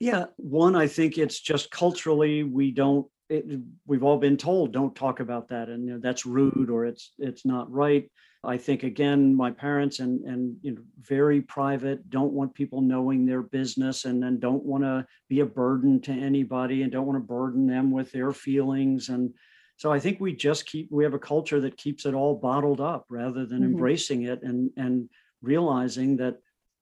Yeah 0.00 0.26
one 0.36 0.76
i 0.76 0.86
think 0.86 1.18
it's 1.18 1.40
just 1.40 1.70
culturally 1.70 2.44
we 2.44 2.70
don't 2.70 3.06
it, 3.28 3.44
we've 3.86 4.04
all 4.04 4.16
been 4.16 4.36
told 4.36 4.72
don't 4.72 4.94
talk 4.94 5.20
about 5.20 5.48
that 5.48 5.68
and 5.68 5.84
you 5.84 5.92
know, 5.92 5.98
that's 5.98 6.24
rude 6.24 6.70
or 6.70 6.86
it's 6.86 7.12
it's 7.18 7.44
not 7.44 7.70
right 7.70 8.08
I 8.44 8.56
think 8.56 8.84
again, 8.84 9.34
my 9.34 9.50
parents 9.50 9.98
and 9.98 10.24
and 10.24 10.56
you 10.62 10.72
know 10.72 10.82
very 11.00 11.40
private, 11.40 12.08
don't 12.08 12.32
want 12.32 12.54
people 12.54 12.80
knowing 12.80 13.26
their 13.26 13.42
business, 13.42 14.04
and 14.04 14.22
then 14.22 14.38
don't 14.38 14.64
want 14.64 14.84
to 14.84 15.06
be 15.28 15.40
a 15.40 15.46
burden 15.46 16.00
to 16.02 16.12
anybody, 16.12 16.82
and 16.82 16.92
don't 16.92 17.06
want 17.06 17.16
to 17.16 17.26
burden 17.26 17.66
them 17.66 17.90
with 17.90 18.12
their 18.12 18.32
feelings. 18.32 19.08
And 19.08 19.34
so 19.76 19.92
I 19.92 19.98
think 19.98 20.20
we 20.20 20.34
just 20.34 20.66
keep 20.66 20.88
we 20.90 21.02
have 21.04 21.14
a 21.14 21.18
culture 21.18 21.60
that 21.60 21.76
keeps 21.76 22.06
it 22.06 22.14
all 22.14 22.36
bottled 22.36 22.80
up 22.80 23.06
rather 23.08 23.44
than 23.44 23.60
mm-hmm. 23.60 23.72
embracing 23.72 24.22
it 24.22 24.42
and 24.42 24.70
and 24.76 25.08
realizing 25.42 26.16
that 26.18 26.38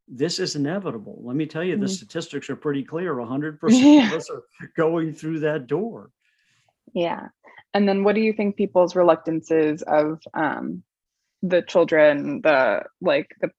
this 0.08 0.38
is 0.38 0.56
inevitable. 0.56 1.20
Let 1.22 1.36
me 1.36 1.46
tell 1.46 1.64
you, 1.64 1.74
mm-hmm. 1.74 1.82
the 1.82 1.88
statistics 1.88 2.48
are 2.50 2.56
pretty 2.56 2.84
clear. 2.84 3.14
100% 3.14 3.58
yeah. 3.70 4.06
of 4.06 4.12
us 4.12 4.30
are 4.30 4.42
going 4.76 5.14
through 5.14 5.40
that 5.40 5.66
door. 5.66 6.10
Yeah. 6.94 7.28
And 7.74 7.88
then 7.88 8.04
what 8.04 8.14
do 8.14 8.20
you 8.20 8.32
think 8.32 8.56
people's 8.56 8.94
reluctances 8.94 9.82
of 9.82 10.20
um, 10.32 10.82
the 11.48 11.62
children, 11.62 12.40
the 12.42 12.82
like 13.00 13.34
the 13.40 13.50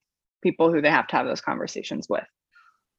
people 0.44 0.72
who 0.72 0.82
they 0.82 0.92
have 0.92 1.08
to 1.08 1.16
have 1.16 1.26
those 1.26 1.42
conversations 1.42 2.08
with? 2.10 2.26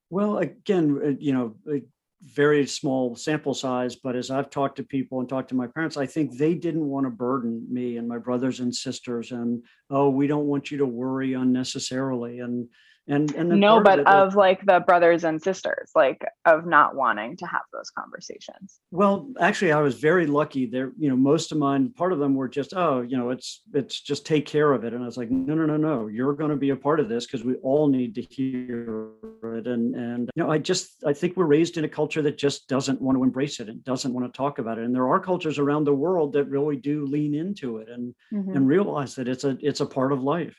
Well, 0.09 0.39
again, 0.39 0.99
uh, 1.03 1.09
you 1.19 1.33
know, 1.33 1.81
very 2.21 2.65
small 2.65 3.15
sample 3.15 3.53
size, 3.53 3.95
but 3.95 4.15
as 4.15 4.29
I've 4.29 4.49
talked 4.49 4.75
to 4.77 4.83
people 4.83 5.19
and 5.19 5.29
talked 5.29 5.49
to 5.49 5.55
my 5.55 5.67
parents, 5.67 5.95
I 5.97 6.05
think 6.05 6.37
they 6.37 6.53
didn't 6.53 6.85
want 6.85 7.05
to 7.05 7.09
burden 7.11 7.65
me 7.71 7.97
and 7.97 8.07
my 8.07 8.17
brothers 8.17 8.59
and 8.59 8.75
sisters. 8.75 9.31
And 9.31 9.63
oh, 9.89 10.09
we 10.09 10.27
don't 10.27 10.47
want 10.47 10.69
you 10.69 10.77
to 10.79 10.85
worry 10.85 11.33
unnecessarily. 11.33 12.39
And 12.39 12.67
and 13.09 13.33
and 13.35 13.49
no 13.49 13.81
but 13.81 13.99
of, 13.99 14.07
of 14.07 14.35
like 14.35 14.63
the 14.65 14.79
brothers 14.85 15.23
and 15.23 15.41
sisters 15.41 15.89
like 15.95 16.23
of 16.45 16.65
not 16.65 16.95
wanting 16.95 17.35
to 17.37 17.45
have 17.45 17.63
those 17.73 17.89
conversations. 17.89 18.79
Well 18.91 19.31
actually 19.39 19.71
i 19.71 19.81
was 19.81 19.95
very 19.95 20.27
lucky 20.27 20.65
there 20.67 20.91
you 20.97 21.09
know 21.09 21.15
most 21.15 21.51
of 21.51 21.57
mine 21.57 21.89
part 21.89 22.13
of 22.13 22.19
them 22.19 22.35
were 22.35 22.47
just 22.47 22.73
oh 22.75 23.01
you 23.01 23.17
know 23.17 23.31
it's 23.31 23.61
it's 23.73 23.99
just 23.99 24.25
take 24.25 24.45
care 24.45 24.71
of 24.71 24.83
it. 24.83 24.93
And 24.93 25.03
i 25.03 25.05
was 25.05 25.17
like 25.17 25.31
no 25.31 25.55
no 25.55 25.65
no 25.65 25.77
no. 25.77 26.07
You're 26.07 26.33
going 26.33 26.51
to 26.51 26.55
be 26.55 26.69
a 26.69 26.75
part 26.75 26.99
of 26.99 27.09
this 27.09 27.25
because 27.25 27.43
we 27.43 27.55
all 27.55 27.87
need 27.87 28.15
to 28.15 28.21
hear 28.21 29.09
it. 29.43 29.67
And 29.67 29.95
and 29.95 30.29
you 30.35 30.43
know 30.43 30.51
i 30.51 30.57
just 30.57 31.03
i 31.05 31.13
think 31.13 31.35
we're 31.35 31.45
raised 31.45 31.77
in 31.77 31.85
a 31.85 31.89
culture 31.89 32.21
that 32.21 32.37
just 32.37 32.67
doesn't 32.67 33.01
want 33.01 33.17
to 33.17 33.23
embrace 33.23 33.59
it 33.59 33.69
and 33.69 33.83
doesn't 33.83 34.13
want 34.13 34.31
to 34.31 34.37
talk 34.37 34.59
about 34.59 34.77
it. 34.77 34.85
And 34.85 34.93
there 34.93 35.09
are 35.09 35.19
cultures 35.19 35.57
around 35.57 35.83
the 35.83 35.93
world 35.93 36.33
that 36.33 36.45
really 36.45 36.75
do 36.75 37.05
lean 37.05 37.33
into 37.33 37.77
it 37.77 37.89
and 37.89 38.13
mm-hmm. 38.31 38.55
and 38.55 38.67
realize 38.67 39.15
that 39.15 39.27
it's 39.27 39.43
a 39.43 39.57
it's 39.61 39.79
a 39.79 39.85
part 39.85 40.11
of 40.11 40.21
life. 40.21 40.55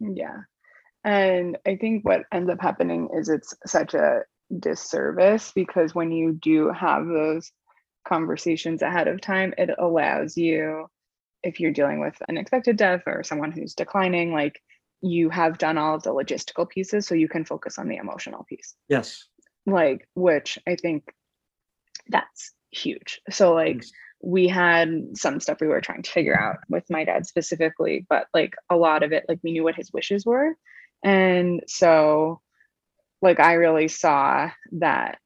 Yeah 0.00 0.40
and 1.04 1.58
I 1.66 1.76
think 1.76 2.04
what 2.04 2.22
ends 2.32 2.50
up 2.50 2.60
happening 2.60 3.10
is 3.14 3.28
it's 3.28 3.54
such 3.66 3.94
a 3.94 4.22
disservice 4.58 5.52
because 5.54 5.94
when 5.94 6.12
you 6.12 6.32
do 6.32 6.70
have 6.70 7.06
those 7.06 7.52
conversations 8.06 8.82
ahead 8.82 9.08
of 9.08 9.20
time, 9.20 9.54
it 9.58 9.70
allows 9.78 10.36
you 10.36 10.86
if 11.42 11.60
you're 11.60 11.72
dealing 11.72 12.00
with 12.00 12.16
an 12.28 12.38
expected 12.38 12.76
death 12.76 13.02
or 13.06 13.22
someone 13.22 13.52
who's 13.52 13.74
declining, 13.74 14.32
like 14.32 14.60
you 15.02 15.28
have 15.28 15.58
done 15.58 15.76
all 15.76 15.94
of 15.94 16.02
the 16.02 16.14
logistical 16.14 16.68
pieces 16.68 17.06
so 17.06 17.14
you 17.14 17.28
can 17.28 17.44
focus 17.44 17.78
on 17.78 17.88
the 17.88 17.96
emotional 17.96 18.44
piece. 18.48 18.74
Yes. 18.88 19.24
Like, 19.66 20.08
which 20.14 20.58
I 20.66 20.76
think 20.76 21.04
that's 22.08 22.52
huge. 22.70 23.20
So, 23.30 23.52
like, 23.52 23.76
yes. 23.76 23.92
we 24.22 24.48
had 24.48 25.16
some 25.16 25.40
stuff 25.40 25.60
we 25.60 25.66
were 25.66 25.82
trying 25.82 26.02
to 26.02 26.10
figure 26.10 26.38
out 26.38 26.56
with 26.70 26.84
my 26.88 27.04
dad 27.04 27.26
specifically, 27.26 28.06
but 28.08 28.26
like 28.32 28.54
a 28.70 28.76
lot 28.76 29.02
of 29.02 29.12
it, 29.12 29.24
like, 29.28 29.40
we 29.42 29.52
knew 29.52 29.64
what 29.64 29.76
his 29.76 29.92
wishes 29.92 30.24
were. 30.24 30.56
And 31.04 31.62
so, 31.66 32.40
like, 33.22 33.38
I 33.38 33.54
really 33.54 33.88
saw 33.88 34.50
that 34.72 35.18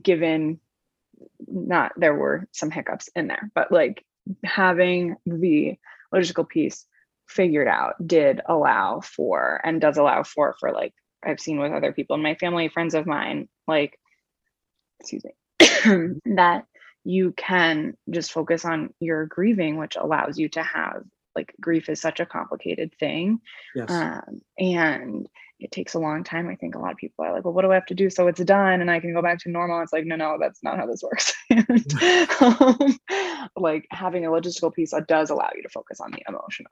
given 0.00 0.60
not 1.46 1.92
there 1.96 2.14
were 2.14 2.48
some 2.52 2.70
hiccups 2.70 3.08
in 3.14 3.26
there, 3.26 3.50
but 3.54 3.70
like 3.72 4.04
having 4.44 5.16
the 5.26 5.76
logistical 6.14 6.48
piece 6.48 6.86
figured 7.28 7.68
out 7.68 7.94
did 8.06 8.40
allow 8.46 9.00
for 9.00 9.60
and 9.64 9.80
does 9.80 9.96
allow 9.96 10.22
for 10.22 10.54
for 10.60 10.72
like 10.72 10.94
I've 11.24 11.40
seen 11.40 11.58
with 11.58 11.72
other 11.72 11.92
people 11.92 12.16
in 12.16 12.22
my 12.22 12.34
family, 12.34 12.68
friends 12.68 12.94
of 12.94 13.06
mine, 13.06 13.48
like 13.66 13.98
excuse 15.00 15.24
me, 15.24 15.32
that 16.36 16.64
you 17.04 17.32
can 17.32 17.96
just 18.10 18.32
focus 18.32 18.64
on 18.64 18.92
your 19.00 19.26
grieving, 19.26 19.76
which 19.76 19.96
allows 19.96 20.38
you 20.38 20.48
to 20.50 20.62
have 20.62 21.02
like 21.36 21.54
grief 21.60 21.88
is 21.88 22.00
such 22.00 22.20
a 22.20 22.26
complicated 22.26 22.94
thing. 22.98 23.40
Yes. 23.74 23.90
Um, 23.90 24.40
and 24.58 25.28
it 25.60 25.72
takes 25.72 25.94
a 25.94 25.98
long 25.98 26.24
time. 26.24 26.48
I 26.48 26.56
think 26.56 26.74
a 26.74 26.78
lot 26.78 26.92
of 26.92 26.96
people 26.96 27.24
are 27.24 27.32
like, 27.32 27.44
well, 27.44 27.54
what 27.54 27.62
do 27.62 27.70
I 27.70 27.74
have 27.74 27.86
to 27.86 27.94
do 27.94 28.10
so 28.10 28.26
it's 28.26 28.42
done 28.42 28.80
and 28.80 28.90
I 28.90 29.00
can 29.00 29.14
go 29.14 29.22
back 29.22 29.38
to 29.40 29.50
normal? 29.50 29.80
It's 29.80 29.92
like, 29.92 30.04
no, 30.04 30.16
no, 30.16 30.36
that's 30.40 30.62
not 30.62 30.78
how 30.78 30.86
this 30.86 31.02
works. 31.02 31.32
and, 31.50 31.94
um, 32.40 32.98
like 33.56 33.86
having 33.90 34.26
a 34.26 34.30
logistical 34.30 34.72
piece 34.74 34.90
that 34.90 35.06
does 35.06 35.30
allow 35.30 35.48
you 35.54 35.62
to 35.62 35.68
focus 35.68 36.00
on 36.00 36.10
the 36.10 36.22
emotional. 36.28 36.70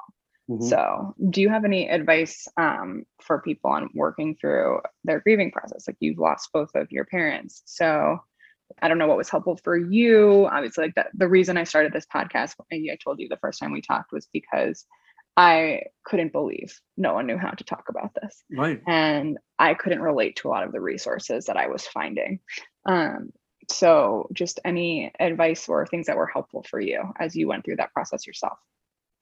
Mm-hmm. 0.50 0.66
So, 0.66 1.14
do 1.30 1.40
you 1.40 1.48
have 1.48 1.64
any 1.64 1.88
advice 1.88 2.48
um, 2.56 3.04
for 3.22 3.40
people 3.40 3.70
on 3.70 3.88
working 3.94 4.36
through 4.40 4.80
their 5.04 5.20
grieving 5.20 5.52
process? 5.52 5.84
Like 5.86 5.96
you've 6.00 6.18
lost 6.18 6.50
both 6.52 6.74
of 6.74 6.90
your 6.90 7.04
parents. 7.04 7.62
So, 7.64 8.18
I 8.82 8.88
don't 8.88 8.98
know 8.98 9.06
what 9.06 9.16
was 9.16 9.30
helpful 9.30 9.58
for 9.62 9.76
you. 9.76 10.48
Obviously, 10.50 10.86
like 10.86 10.94
that, 10.96 11.08
the 11.14 11.28
reason 11.28 11.56
I 11.56 11.64
started 11.64 11.92
this 11.92 12.06
podcast, 12.12 12.54
I 12.72 12.98
told 13.02 13.20
you 13.20 13.28
the 13.28 13.36
first 13.36 13.60
time 13.60 13.72
we 13.72 13.80
talked 13.80 14.12
was 14.12 14.28
because 14.32 14.84
I 15.36 15.84
couldn't 16.04 16.32
believe 16.32 16.78
no 16.96 17.14
one 17.14 17.26
knew 17.26 17.38
how 17.38 17.50
to 17.50 17.64
talk 17.64 17.84
about 17.88 18.10
this. 18.20 18.42
Right. 18.50 18.82
And 18.86 19.38
I 19.58 19.74
couldn't 19.74 20.02
relate 20.02 20.36
to 20.36 20.48
a 20.48 20.50
lot 20.50 20.64
of 20.64 20.72
the 20.72 20.80
resources 20.80 21.46
that 21.46 21.56
I 21.56 21.68
was 21.68 21.86
finding. 21.86 22.40
Um, 22.84 23.32
so, 23.70 24.28
just 24.32 24.60
any 24.64 25.12
advice 25.20 25.68
or 25.68 25.86
things 25.86 26.06
that 26.06 26.16
were 26.16 26.26
helpful 26.26 26.64
for 26.68 26.80
you 26.80 27.12
as 27.18 27.36
you 27.36 27.46
went 27.46 27.64
through 27.64 27.76
that 27.76 27.92
process 27.92 28.26
yourself? 28.26 28.58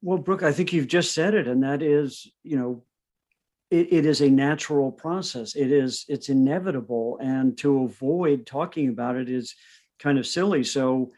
Well, 0.02 0.18
Brooke, 0.18 0.42
I 0.42 0.52
think 0.52 0.72
you've 0.72 0.88
just 0.88 1.14
said 1.14 1.34
it, 1.34 1.46
and 1.46 1.62
that 1.62 1.82
is, 1.82 2.26
you 2.42 2.56
know, 2.56 2.82
it, 3.70 3.92
it 3.92 4.06
is 4.06 4.20
a 4.20 4.28
natural 4.28 4.90
process. 4.90 5.54
It 5.54 5.70
is, 5.70 6.04
it's 6.08 6.28
inevitable, 6.28 7.18
and 7.22 7.56
to 7.58 7.84
avoid 7.84 8.46
talking 8.46 8.88
about 8.88 9.16
it 9.16 9.28
is 9.28 9.54
kind 9.98 10.18
of 10.18 10.26
silly. 10.26 10.64
So, 10.64 11.12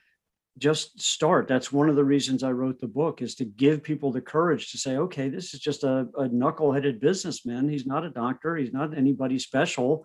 just 0.59 1.01
start. 1.01 1.49
That's 1.49 1.73
one 1.73 1.89
of 1.89 1.97
the 1.97 2.05
reasons 2.05 2.43
I 2.43 2.53
wrote 2.53 2.79
the 2.79 2.87
book 2.87 3.23
is 3.23 3.35
to 3.37 3.45
give 3.45 3.83
people 3.83 4.13
the 4.13 4.21
courage 4.21 4.71
to 4.71 4.79
say, 4.79 4.97
okay, 4.97 5.31
this 5.31 5.55
is 5.55 5.61
just 5.61 5.83
a, 5.83 6.07
a 6.19 6.29
knuckleheaded 6.29 7.01
businessman. 7.01 7.71
He's 7.71 7.87
not 7.87 8.05
a 8.05 8.11
doctor. 8.11 8.57
He's 8.57 8.73
not 8.73 8.97
anybody 8.97 9.39
special. 9.39 10.05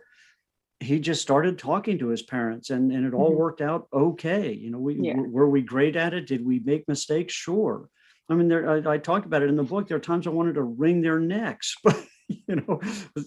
He 0.79 0.99
just 0.99 1.21
started 1.21 1.59
talking 1.59 1.99
to 1.99 2.07
his 2.07 2.21
parents 2.21 2.69
and, 2.69 2.91
and 2.93 3.05
it 3.05 3.13
all 3.13 3.31
mm-hmm. 3.31 3.39
worked 3.39 3.61
out 3.61 3.87
okay. 3.91 4.53
You 4.53 4.71
know, 4.71 4.79
we 4.79 4.95
yeah. 4.95 5.15
were 5.17 5.49
we 5.49 5.61
great 5.61 5.97
at 5.97 6.13
it? 6.13 6.27
Did 6.27 6.45
we 6.45 6.59
make 6.59 6.87
mistakes? 6.87 7.33
Sure. 7.33 7.89
I 8.29 8.35
mean, 8.35 8.47
there 8.47 8.69
I, 8.69 8.93
I 8.93 8.97
talk 8.99 9.25
about 9.25 9.41
it 9.41 9.49
in 9.49 9.55
the 9.55 9.63
book. 9.63 9.87
There 9.87 9.97
are 9.97 10.01
times 10.01 10.27
I 10.27 10.31
wanted 10.31 10.55
to 10.55 10.63
wring 10.63 11.01
their 11.01 11.19
necks, 11.19 11.75
but 11.83 12.01
you 12.47 12.55
know, 12.55 12.81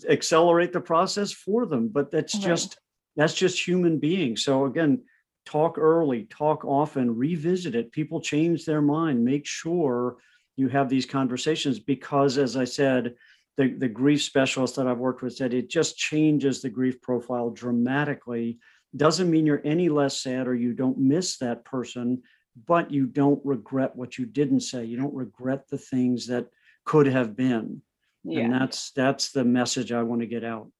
accelerate 0.08 0.72
the 0.72 0.80
process 0.80 1.32
for 1.32 1.66
them. 1.66 1.88
But 1.88 2.10
that's 2.10 2.34
right. 2.34 2.44
just 2.44 2.78
that's 3.16 3.34
just 3.34 3.66
human 3.66 3.98
beings. 3.98 4.44
So 4.44 4.66
again, 4.66 5.02
talk 5.46 5.78
early, 5.78 6.24
talk 6.24 6.64
often, 6.64 7.16
revisit 7.16 7.74
it. 7.74 7.92
People 7.92 8.20
change 8.20 8.64
their 8.64 8.82
mind. 8.82 9.24
Make 9.24 9.46
sure 9.46 10.16
you 10.56 10.68
have 10.68 10.88
these 10.88 11.06
conversations 11.06 11.78
because, 11.78 12.38
as 12.38 12.56
I 12.56 12.64
said, 12.64 13.14
the, 13.56 13.72
the 13.74 13.88
grief 13.88 14.22
specialist 14.22 14.76
that 14.76 14.86
I've 14.86 14.98
worked 14.98 15.22
with 15.22 15.34
said 15.34 15.52
it 15.52 15.68
just 15.68 15.96
changes 15.96 16.62
the 16.62 16.70
grief 16.70 17.00
profile 17.02 17.50
dramatically. 17.50 18.58
Doesn't 18.96 19.30
mean 19.30 19.46
you're 19.46 19.62
any 19.64 19.88
less 19.88 20.20
sad 20.20 20.46
or 20.46 20.54
you 20.54 20.72
don't 20.72 20.98
miss 20.98 21.38
that 21.38 21.64
person, 21.64 22.22
but 22.66 22.90
you 22.90 23.06
don't 23.06 23.40
regret 23.44 23.96
what 23.96 24.18
you 24.18 24.26
didn't 24.26 24.60
say. 24.60 24.84
You 24.84 24.96
don't 24.96 25.14
regret 25.14 25.68
the 25.68 25.78
things 25.78 26.26
that 26.28 26.46
could 26.84 27.06
have 27.06 27.36
been. 27.36 27.82
Yeah. 28.24 28.40
And 28.40 28.54
that's 28.54 28.92
that's 28.92 29.32
the 29.32 29.44
message 29.44 29.92
I 29.92 30.02
want 30.02 30.20
to 30.20 30.26
get 30.26 30.44
out. 30.44 30.70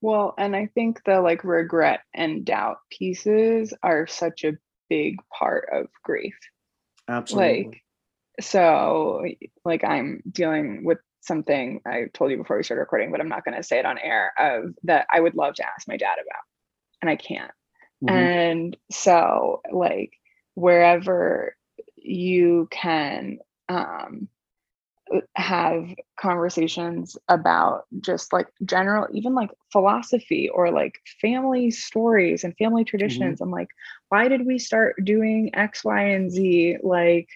Well, 0.00 0.34
and 0.38 0.54
I 0.54 0.66
think 0.74 1.02
the 1.04 1.20
like 1.20 1.44
regret 1.44 2.00
and 2.14 2.44
doubt 2.44 2.78
pieces 2.90 3.74
are 3.82 4.06
such 4.06 4.44
a 4.44 4.58
big 4.88 5.16
part 5.36 5.68
of 5.72 5.86
grief. 6.04 6.36
Absolutely. 7.08 7.64
Like, 7.64 7.82
so, 8.40 9.24
like, 9.64 9.82
I'm 9.82 10.22
dealing 10.30 10.84
with 10.84 10.98
something 11.20 11.80
I 11.84 12.04
told 12.14 12.30
you 12.30 12.36
before 12.36 12.56
we 12.56 12.62
started 12.62 12.82
recording, 12.82 13.10
but 13.10 13.20
I'm 13.20 13.28
not 13.28 13.44
going 13.44 13.56
to 13.56 13.64
say 13.64 13.80
it 13.80 13.86
on 13.86 13.98
air 13.98 14.32
of 14.38 14.74
that 14.84 15.06
I 15.12 15.20
would 15.20 15.34
love 15.34 15.54
to 15.54 15.66
ask 15.66 15.88
my 15.88 15.96
dad 15.96 16.14
about, 16.14 16.42
and 17.02 17.10
I 17.10 17.16
can't. 17.16 17.50
Mm-hmm. 18.04 18.14
And 18.14 18.76
so, 18.92 19.60
like, 19.72 20.12
wherever 20.54 21.56
you 21.96 22.68
can 22.70 23.38
um, 23.68 24.28
have 25.36 25.94
conversations 26.20 27.16
about 27.28 27.84
just 28.00 28.32
like 28.32 28.48
general 28.64 29.06
even 29.12 29.34
like 29.34 29.50
philosophy 29.72 30.48
or 30.48 30.70
like 30.70 30.98
family 31.20 31.70
stories 31.70 32.44
and 32.44 32.56
family 32.56 32.82
mm-hmm. 32.82 32.88
traditions 32.88 33.36
mm-hmm. 33.36 33.44
i'm 33.44 33.50
like 33.50 33.68
why 34.08 34.28
did 34.28 34.46
we 34.46 34.58
start 34.58 34.96
doing 35.04 35.50
x 35.54 35.84
y 35.84 36.02
and 36.02 36.30
z 36.30 36.76
like 36.82 37.28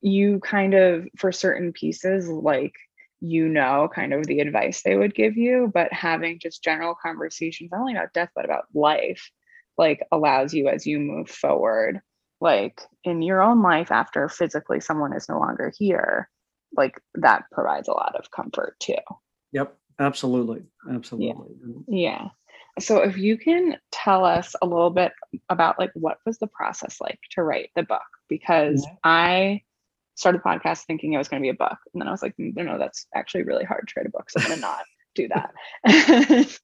you 0.00 0.40
kind 0.40 0.74
of 0.74 1.06
for 1.16 1.32
certain 1.32 1.72
pieces 1.72 2.28
like 2.28 2.74
you 3.20 3.48
know 3.48 3.88
kind 3.94 4.12
of 4.12 4.26
the 4.26 4.40
advice 4.40 4.82
they 4.82 4.96
would 4.96 5.14
give 5.14 5.36
you 5.36 5.70
but 5.72 5.92
having 5.92 6.38
just 6.38 6.62
general 6.62 6.94
conversations 7.00 7.70
not 7.72 7.80
only 7.80 7.94
about 7.94 8.12
death 8.12 8.30
but 8.34 8.44
about 8.44 8.66
life 8.74 9.30
like 9.78 10.06
allows 10.12 10.52
you 10.52 10.68
as 10.68 10.86
you 10.86 10.98
move 10.98 11.28
forward 11.28 12.00
like 12.40 12.80
in 13.04 13.22
your 13.22 13.42
own 13.42 13.62
life 13.62 13.90
after 13.90 14.28
physically 14.28 14.80
someone 14.80 15.12
is 15.14 15.28
no 15.28 15.38
longer 15.38 15.72
here 15.76 16.28
like 16.76 17.00
that 17.14 17.44
provides 17.50 17.88
a 17.88 17.92
lot 17.92 18.14
of 18.18 18.30
comfort 18.30 18.76
too. 18.80 18.94
Yep 19.52 19.74
absolutely 19.98 20.62
absolutely. 20.90 21.56
Yeah. 21.88 22.08
yeah. 22.08 22.28
So 22.78 22.98
if 22.98 23.16
you 23.16 23.38
can 23.38 23.78
tell 23.90 24.24
us 24.24 24.54
a 24.60 24.66
little 24.66 24.90
bit 24.90 25.12
about 25.48 25.78
like 25.78 25.90
what 25.94 26.18
was 26.26 26.38
the 26.38 26.46
process 26.48 27.00
like 27.00 27.18
to 27.32 27.42
write 27.42 27.70
the 27.74 27.82
book? 27.82 28.02
Because 28.28 28.84
yeah. 28.84 28.96
i 29.04 29.62
started 30.16 30.40
the 30.40 30.48
podcast 30.48 30.84
thinking 30.84 31.12
it 31.12 31.18
was 31.18 31.28
going 31.28 31.40
to 31.40 31.44
be 31.44 31.50
a 31.50 31.54
book 31.54 31.76
and 31.92 32.00
then 32.00 32.08
i 32.08 32.10
was 32.10 32.22
like 32.22 32.32
no 32.38 32.62
no 32.62 32.78
that's 32.78 33.06
actually 33.14 33.42
really 33.42 33.64
hard 33.64 33.86
to 33.86 33.92
write 33.96 34.06
a 34.06 34.10
book 34.10 34.30
so 34.30 34.40
i'm 34.40 34.46
going 34.46 34.56
to 34.56 34.62
not 34.62 34.82
do 35.16 35.28
that. 35.28 35.52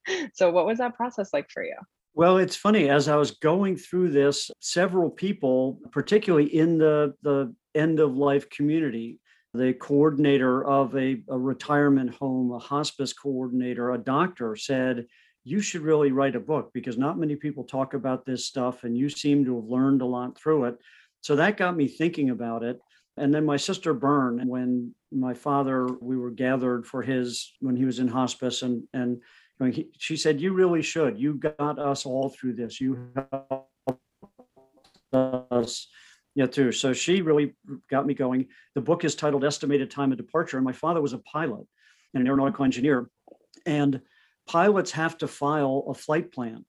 So 0.33 0.51
what 0.51 0.65
was 0.65 0.77
that 0.77 0.95
process 0.95 1.33
like 1.33 1.49
for 1.49 1.63
you 1.63 1.75
well, 2.15 2.37
it's 2.37 2.55
funny. 2.55 2.89
As 2.89 3.07
I 3.07 3.15
was 3.15 3.31
going 3.31 3.75
through 3.75 4.11
this, 4.11 4.51
several 4.59 5.09
people, 5.09 5.79
particularly 5.91 6.55
in 6.55 6.77
the, 6.77 7.15
the 7.23 7.53
end 7.73 7.99
of 7.99 8.15
life 8.15 8.49
community, 8.49 9.19
the 9.53 9.73
coordinator 9.73 10.65
of 10.65 10.95
a, 10.95 11.21
a 11.29 11.37
retirement 11.37 12.13
home, 12.13 12.51
a 12.51 12.59
hospice 12.59 13.13
coordinator, 13.13 13.91
a 13.91 13.97
doctor 13.97 14.55
said, 14.55 15.05
You 15.43 15.59
should 15.59 15.81
really 15.81 16.11
write 16.11 16.35
a 16.35 16.39
book 16.39 16.71
because 16.73 16.97
not 16.97 17.19
many 17.19 17.35
people 17.35 17.63
talk 17.63 17.93
about 17.93 18.25
this 18.25 18.45
stuff, 18.45 18.83
and 18.83 18.97
you 18.97 19.09
seem 19.09 19.45
to 19.45 19.55
have 19.55 19.65
learned 19.65 20.01
a 20.01 20.05
lot 20.05 20.37
through 20.37 20.65
it. 20.65 20.77
So 21.21 21.35
that 21.35 21.57
got 21.57 21.75
me 21.75 21.87
thinking 21.87 22.29
about 22.29 22.63
it. 22.63 22.79
And 23.17 23.33
then 23.33 23.45
my 23.45 23.57
sister 23.57 23.93
Bern, 23.93 24.47
when 24.47 24.93
my 25.11 25.33
father, 25.35 25.87
we 26.01 26.17
were 26.17 26.31
gathered 26.31 26.85
for 26.85 27.03
his, 27.03 27.53
when 27.59 27.75
he 27.75 27.85
was 27.85 27.99
in 27.99 28.07
hospice, 28.07 28.63
and, 28.63 28.83
and 28.93 29.21
he, 29.71 29.89
she 29.97 30.17
said, 30.17 30.41
You 30.41 30.53
really 30.53 30.81
should. 30.81 31.19
You 31.19 31.35
got 31.35 31.79
us 31.79 32.05
all 32.05 32.29
through 32.29 32.53
this. 32.53 32.79
You 32.79 33.11
helped 33.15 33.69
us 35.13 35.87
yeah 36.35 36.47
through. 36.47 36.71
So 36.71 36.93
she 36.93 37.21
really 37.21 37.55
got 37.89 38.05
me 38.05 38.13
going. 38.13 38.47
The 38.75 38.81
book 38.81 39.03
is 39.03 39.15
titled 39.15 39.45
Estimated 39.45 39.91
Time 39.91 40.11
of 40.11 40.17
Departure. 40.17 40.57
And 40.57 40.65
my 40.65 40.73
father 40.73 41.01
was 41.01 41.13
a 41.13 41.19
pilot 41.19 41.65
and 42.13 42.21
an 42.21 42.27
aeronautical 42.27 42.65
engineer. 42.65 43.09
And 43.65 44.01
pilots 44.47 44.91
have 44.91 45.17
to 45.19 45.27
file 45.27 45.85
a 45.87 45.93
flight 45.93 46.31
plan 46.31 46.65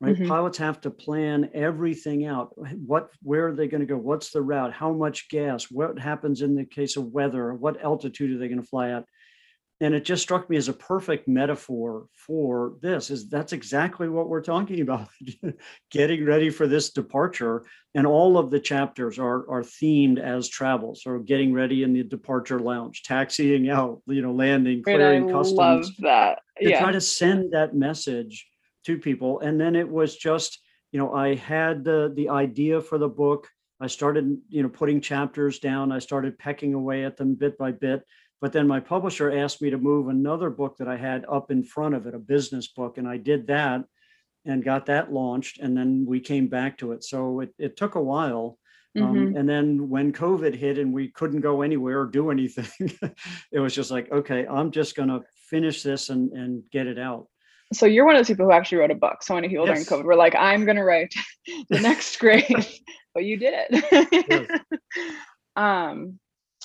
right 0.00 0.16
mm-hmm. 0.16 0.28
pilots 0.28 0.58
have 0.58 0.80
to 0.80 0.90
plan 0.90 1.50
everything 1.54 2.24
out 2.24 2.52
what 2.86 3.10
where 3.22 3.48
are 3.48 3.54
they 3.54 3.68
going 3.68 3.80
to 3.80 3.86
go 3.86 3.96
what's 3.96 4.30
the 4.30 4.40
route 4.40 4.72
how 4.72 4.92
much 4.92 5.28
gas 5.28 5.64
what 5.70 5.98
happens 5.98 6.42
in 6.42 6.54
the 6.54 6.64
case 6.64 6.96
of 6.96 7.12
weather 7.12 7.52
what 7.52 7.82
altitude 7.82 8.34
are 8.34 8.38
they 8.38 8.48
going 8.48 8.60
to 8.60 8.66
fly 8.66 8.90
at 8.90 9.04
and 9.80 9.94
it 9.94 10.04
just 10.04 10.22
struck 10.22 10.50
me 10.50 10.56
as 10.56 10.68
a 10.68 10.72
perfect 10.72 11.28
metaphor 11.28 12.06
for 12.12 12.74
this 12.82 13.10
is 13.10 13.28
that's 13.28 13.52
exactly 13.52 14.08
what 14.08 14.28
we're 14.28 14.42
talking 14.42 14.80
about 14.82 15.08
getting 15.90 16.24
ready 16.24 16.50
for 16.50 16.66
this 16.66 16.90
departure. 16.90 17.64
And 17.94 18.06
all 18.06 18.38
of 18.38 18.50
the 18.50 18.60
chapters 18.60 19.18
are 19.18 19.48
are 19.48 19.62
themed 19.62 20.18
as 20.18 20.48
travel. 20.48 20.94
So 20.94 21.18
getting 21.20 21.52
ready 21.52 21.82
in 21.84 21.92
the 21.92 22.02
departure 22.02 22.58
lounge 22.58 23.02
taxiing 23.04 23.70
out 23.70 24.02
you 24.06 24.22
know 24.22 24.32
landing 24.32 24.82
clearing 24.82 25.28
I 25.28 25.32
customs. 25.32 25.56
love 25.56 25.86
that. 26.00 26.40
Yeah. 26.60 26.78
to 26.78 26.84
try 26.84 26.92
to 26.92 27.00
send 27.00 27.52
that 27.52 27.74
message 27.74 28.46
to 28.86 28.98
people. 28.98 29.40
And 29.40 29.60
then 29.60 29.76
it 29.76 29.88
was 29.88 30.16
just 30.16 30.58
you 30.90 30.98
know 30.98 31.12
i 31.12 31.34
had 31.34 31.84
the 31.84 32.12
the 32.16 32.28
idea 32.30 32.80
for 32.80 32.98
the 32.98 33.08
book. 33.08 33.48
I 33.80 33.86
started 33.86 34.38
you 34.48 34.64
know 34.64 34.68
putting 34.68 35.00
chapters 35.00 35.60
down. 35.60 35.92
I 35.92 36.00
started 36.00 36.36
pecking 36.36 36.74
away 36.74 37.04
at 37.04 37.16
them 37.16 37.36
bit 37.36 37.56
by 37.56 37.70
bit 37.70 38.02
but 38.40 38.52
then 38.52 38.66
my 38.68 38.80
publisher 38.80 39.30
asked 39.32 39.60
me 39.62 39.70
to 39.70 39.78
move 39.78 40.08
another 40.08 40.50
book 40.50 40.76
that 40.78 40.88
I 40.88 40.96
had 40.96 41.24
up 41.30 41.50
in 41.50 41.62
front 41.64 41.94
of 41.94 42.06
it, 42.06 42.14
a 42.14 42.18
business 42.18 42.68
book. 42.68 42.98
And 42.98 43.08
I 43.08 43.16
did 43.16 43.46
that 43.48 43.84
and 44.44 44.64
got 44.64 44.86
that 44.86 45.12
launched. 45.12 45.58
And 45.58 45.76
then 45.76 46.04
we 46.06 46.20
came 46.20 46.46
back 46.48 46.78
to 46.78 46.92
it. 46.92 47.02
So 47.04 47.40
it, 47.40 47.54
it 47.58 47.76
took 47.76 47.94
a 47.96 48.02
while. 48.02 48.58
Um, 48.96 49.02
Mhm. 49.02 49.04
Um, 49.28 49.36
and 49.36 49.48
then 49.48 49.88
when 49.90 50.12
COVID 50.12 50.54
hit 50.54 50.78
and 50.78 50.92
we 50.94 51.08
couldn't 51.08 51.40
go 51.42 51.62
anywhere 51.62 52.00
or 52.00 52.06
do 52.06 52.30
anything, 52.30 52.90
it 53.52 53.60
was 53.60 53.74
just 53.74 53.90
like, 53.90 54.10
okay, 54.10 54.46
I'm 54.46 54.70
just 54.70 54.96
going 54.96 55.10
to 55.10 55.20
finish 55.50 55.82
this 55.82 56.08
and, 56.08 56.32
and 56.32 56.62
get 56.72 56.86
it 56.86 56.98
out. 56.98 57.26
so 57.74 57.84
you're 57.86 58.06
one 58.06 58.16
of 58.16 58.20
those 58.20 58.28
people 58.28 58.46
who 58.46 58.52
actually 58.52 58.78
wrote 58.78 58.90
a 58.90 58.94
book 58.94 59.22
so 59.22 59.34
many 59.34 59.48
people 59.48 59.66
during 59.66 59.80
Yes. 59.80 59.90
covid 59.90 60.04
were 60.04 60.16
like 60.16 60.34
i'm 60.34 60.64
going 60.64 60.76
to 60.78 60.84
write 60.84 61.12
the 61.68 61.80
next 61.88 62.18
grade 62.18 62.66
but 63.14 63.24
you 63.24 63.36
did 63.36 63.52
it 63.54 63.68
yes. 64.30 64.46
um 65.56 66.18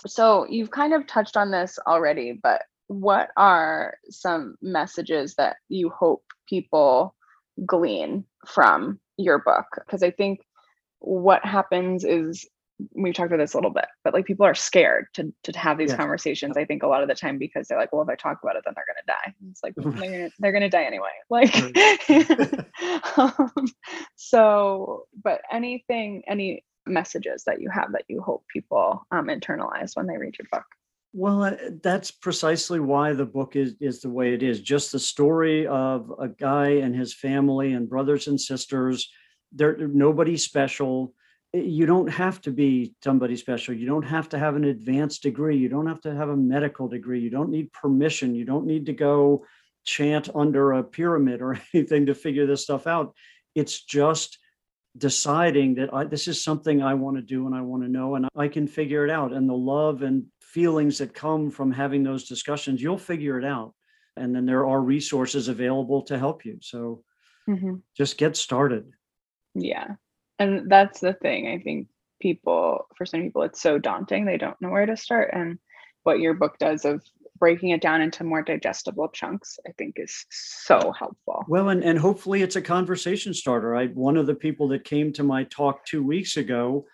so 0.06 0.46
you've 0.50 0.72
kind 0.72 0.94
of 0.94 1.06
touched 1.08 1.38
on 1.38 1.52
this 1.52 1.78
already 1.88 2.40
but 2.42 2.64
what 2.88 3.30
are 3.38 3.96
some 4.10 4.56
messages 4.62 5.36
that 5.36 5.56
you 5.70 5.90
hope 5.90 6.24
people 6.48 7.16
glean 7.66 8.26
from 8.46 9.00
your 9.18 9.40
book? 9.40 9.66
Because 9.86 10.04
i 10.04 10.12
think 10.12 10.42
what 11.00 11.44
happens 11.46 12.04
is 12.04 12.48
we've 12.96 13.14
talked 13.14 13.28
about 13.32 13.38
this 13.38 13.54
a 13.54 13.58
little 13.58 13.70
bit 13.72 13.86
but 14.04 14.14
like 14.14 14.26
people 14.26 14.46
are 14.46 14.56
scared 14.56 15.06
to 15.14 15.32
to 15.44 15.58
have 15.58 15.78
these 15.78 15.92
Yes. 15.92 15.98
conversations 15.98 16.58
i 16.58 16.66
think 16.66 16.82
a 16.84 16.88
lot 16.88 17.04
of 17.04 17.08
the 17.08 17.16
time 17.16 17.38
because 17.38 17.68
they're 17.68 17.78
like 17.78 17.94
well 17.94 18.02
if 18.02 18.10
i 18.10 18.16
talk 18.16 18.40
about 18.44 18.56
it 18.56 18.64
then 18.66 18.74
they're 18.76 18.86
going 18.88 18.98
to 18.98 19.06
die. 19.08 19.34
And 19.40 19.52
it's 19.52 19.64
like 19.64 19.74
they're 20.00 20.10
gonna, 20.12 20.30
they're 20.40 20.52
going 20.52 20.62
to 20.64 20.70
die 20.70 20.84
anyway. 20.84 21.12
Like 21.30 21.56
um, 23.18 23.52
so 24.16 25.06
but 25.24 25.42
anything 25.52 26.24
any 26.28 26.64
messages 26.86 27.44
that 27.46 27.62
you 27.62 27.70
have 27.70 27.92
that 27.94 28.04
you 28.08 28.22
hope 28.22 28.44
people 28.52 29.06
um, 29.12 29.28
internalize 29.28 29.96
when 29.96 30.08
they 30.08 30.18
read 30.18 30.36
your 30.38 30.48
book 30.52 30.66
Well, 31.14 31.44
uh, 31.44 31.56
that's 31.82 32.12
precisely 32.12 32.80
why 32.80 33.14
the 33.14 33.26
book 33.26 33.56
is 33.56 33.76
is 33.80 34.02
the 34.02 34.10
way 34.10 34.34
it 34.34 34.44
is. 34.44 34.62
Just 34.62 34.92
the 34.92 35.00
story 35.00 35.68
of 35.68 36.12
a 36.20 36.28
guy 36.28 36.70
and 36.84 36.96
his 36.96 37.14
family 37.14 37.74
and 37.74 37.90
brothers 37.90 38.28
and 38.28 38.40
sisters. 38.40 39.10
They're 39.52 39.78
nobody 39.78 40.38
special. 40.38 41.14
You 41.54 41.86
don't 41.86 42.08
have 42.08 42.42
to 42.42 42.52
be 42.52 42.96
somebody 43.04 43.36
special. 43.36 43.76
You 43.76 43.86
don't 43.86 44.10
have 44.16 44.28
to 44.30 44.40
have 44.40 44.56
an 44.56 44.64
advanced 44.64 45.22
degree. 45.22 45.56
You 45.56 45.70
don't 45.70 45.86
have 45.86 46.02
to 46.02 46.16
have 46.16 46.30
a 46.30 46.36
medical 46.36 46.88
degree. 46.88 47.20
You 47.20 47.30
don't 47.30 47.52
need 47.52 47.72
permission. 47.72 48.34
You 48.34 48.46
don't 48.46 48.66
need 48.66 48.88
to 48.88 48.94
go 48.94 49.46
chant 49.84 50.30
under 50.34 50.72
a 50.72 50.84
pyramid 50.84 51.42
or 51.42 51.60
anything 51.74 52.08
to 52.08 52.16
figure 52.16 52.48
this 52.48 52.64
stuff 52.64 52.88
out. 52.88 53.14
It's 53.54 53.84
just 53.84 54.40
deciding 54.98 55.76
that 55.76 55.94
I, 55.94 56.04
this 56.06 56.28
is 56.28 56.44
something 56.44 56.82
I 56.82 56.94
want 56.94 57.18
to 57.18 57.24
do 57.24 57.48
and 57.48 57.56
I 57.56 57.62
want 57.62 57.84
to 57.84 57.90
know 57.90 58.16
and 58.16 58.28
I 58.36 58.48
can 58.48 58.68
figure 58.68 59.06
it 59.06 59.12
out. 59.12 59.34
And 59.34 59.50
the 59.50 59.54
love 59.54 60.04
and 60.04 60.26
feelings 60.42 61.00
that 61.00 61.14
come 61.14 61.50
from 61.50 61.72
having 61.72 62.04
those 62.04 62.28
discussions, 62.28 62.82
you'll 62.82 62.98
figure 62.98 63.40
it 63.40 63.46
out. 63.46 63.74
And 64.16 64.36
then 64.36 64.46
there 64.46 64.68
are 64.68 64.82
resources 64.82 65.48
available 65.48 66.04
to 66.04 66.20
help 66.20 66.46
you. 66.46 66.60
So 66.62 67.04
mm-hmm. 67.50 67.76
just 67.98 68.18
get 68.18 68.38
started. 68.38 68.92
Yeah. 69.56 69.96
And 70.38 70.70
that's 70.70 71.00
the 71.00 71.14
thing. 71.14 71.48
I 71.48 71.64
think 71.64 71.88
people, 72.22 72.88
for 72.96 73.06
some 73.06 73.22
people, 73.22 73.44
it's 73.44 73.62
so 73.62 73.80
daunting. 73.80 74.26
They 74.26 74.38
don't 74.38 74.62
know 74.62 74.70
where 74.70 74.86
to 74.86 74.98
start. 74.98 75.32
And 75.34 75.58
what 76.04 76.20
your 76.20 76.36
book 76.36 76.58
does 76.60 76.86
of 76.86 77.04
breaking 77.44 77.72
it 77.72 77.82
down 77.82 78.00
into 78.02 78.24
more 78.24 78.42
digestible 78.42 79.10
chunks, 79.10 79.60
I 79.68 79.74
think 79.78 79.96
is 79.98 80.26
so 80.30 80.94
helpful. 80.98 81.44
Well, 81.50 81.68
and, 81.68 81.84
and 81.84 82.00
hopefully 82.00 82.42
it's 82.42 82.56
a 82.56 82.62
conversation 82.62 83.34
starter. 83.34 83.76
I 83.76 83.88
one 83.88 84.16
of 84.16 84.28
the 84.28 84.34
people 84.34 84.70
that 84.70 84.86
came 84.86 85.12
to 85.12 85.24
my 85.24 85.44
talk 85.44 85.86
two 85.86 86.02
weeks 86.02 86.38
ago 86.38 86.86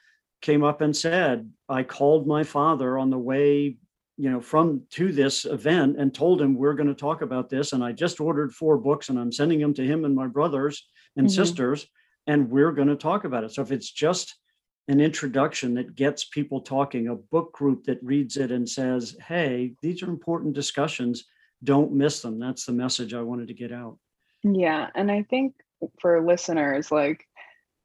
came 0.41 0.63
up 0.63 0.81
and 0.81 0.97
said, 0.97 1.47
I 1.69 1.83
called 1.83 2.25
my 2.25 2.43
father 2.43 2.97
on 2.97 3.11
the 3.11 3.17
way, 3.19 3.77
you 4.17 4.31
know, 4.31 4.41
from 4.41 4.81
to 4.93 5.11
this 5.11 5.45
event 5.45 5.97
and 5.99 6.15
told 6.15 6.41
him 6.41 6.55
we're 6.55 6.73
going 6.73 6.89
to 6.89 6.95
talk 6.95 7.21
about 7.21 7.51
this. 7.51 7.73
And 7.73 7.83
I 7.83 7.91
just 7.91 8.19
ordered 8.19 8.51
four 8.51 8.79
books 8.79 9.09
and 9.09 9.19
I'm 9.19 9.31
sending 9.31 9.59
them 9.59 9.75
to 9.75 9.85
him 9.85 10.03
and 10.03 10.15
my 10.15 10.25
brothers 10.25 10.83
and 11.15 11.27
Mhm. 11.27 11.31
sisters, 11.31 11.85
and 12.25 12.49
we're 12.49 12.71
going 12.71 12.87
to 12.87 12.95
talk 12.95 13.23
about 13.23 13.43
it. 13.43 13.51
So 13.51 13.61
if 13.61 13.71
it's 13.71 13.91
just 13.91 14.35
an 14.89 14.99
introduction 14.99 15.75
that 15.75 15.95
gets 15.95 16.25
people 16.25 16.61
talking, 16.61 17.07
a 17.07 17.15
book 17.15 17.53
group 17.53 17.83
that 17.83 18.03
reads 18.03 18.37
it 18.37 18.51
and 18.51 18.67
says, 18.67 19.15
Hey, 19.25 19.75
these 19.83 20.01
are 20.01 20.09
important 20.09 20.55
discussions. 20.55 21.25
Don't 21.63 21.93
miss 21.93 22.21
them. 22.21 22.39
That's 22.39 22.65
the 22.65 22.71
message 22.71 23.13
I 23.13 23.21
wanted 23.21 23.49
to 23.49 23.53
get 23.53 23.71
out. 23.71 23.99
Yeah. 24.43 24.87
And 24.95 25.11
I 25.11 25.23
think 25.29 25.53
for 26.01 26.25
listeners, 26.25 26.91
like 26.91 27.23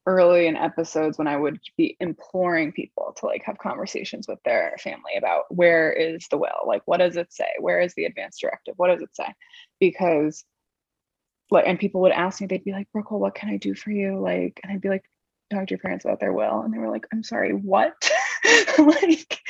early 0.06 0.46
in 0.46 0.56
episodes 0.56 1.18
when 1.18 1.26
I 1.26 1.36
would 1.36 1.58
be 1.76 1.94
imploring 2.00 2.72
people 2.72 3.14
to 3.18 3.26
like 3.26 3.42
have 3.44 3.58
conversations 3.58 4.26
with 4.26 4.38
their 4.44 4.74
family 4.78 5.16
about 5.18 5.44
where 5.50 5.92
is 5.92 6.26
the 6.30 6.38
will? 6.38 6.66
Like 6.66 6.82
what 6.86 6.98
does 6.98 7.18
it 7.18 7.30
say? 7.34 7.48
Where 7.60 7.80
is 7.80 7.92
the 7.94 8.06
advance 8.06 8.38
directive? 8.40 8.74
What 8.78 8.88
does 8.88 9.02
it 9.02 9.14
say? 9.14 9.26
Because 9.78 10.42
like 11.50 11.66
and 11.66 11.78
people 11.78 12.00
would 12.00 12.12
ask 12.12 12.40
me, 12.40 12.46
they'd 12.46 12.64
be 12.64 12.72
like, 12.72 12.90
Brooke, 12.92 13.10
what 13.10 13.34
can 13.34 13.50
I 13.50 13.58
do 13.58 13.74
for 13.74 13.90
you? 13.90 14.18
Like, 14.18 14.58
and 14.62 14.72
I'd 14.72 14.80
be 14.80 14.88
like, 14.88 15.04
talk 15.54 15.66
to 15.68 15.72
your 15.72 15.78
parents 15.78 16.04
about 16.04 16.20
their 16.20 16.32
will. 16.32 16.60
And 16.60 16.72
they 16.72 16.78
were 16.78 16.90
like, 16.90 17.06
I'm 17.12 17.22
sorry, 17.22 17.52
what? 17.52 18.10
like, 18.78 19.40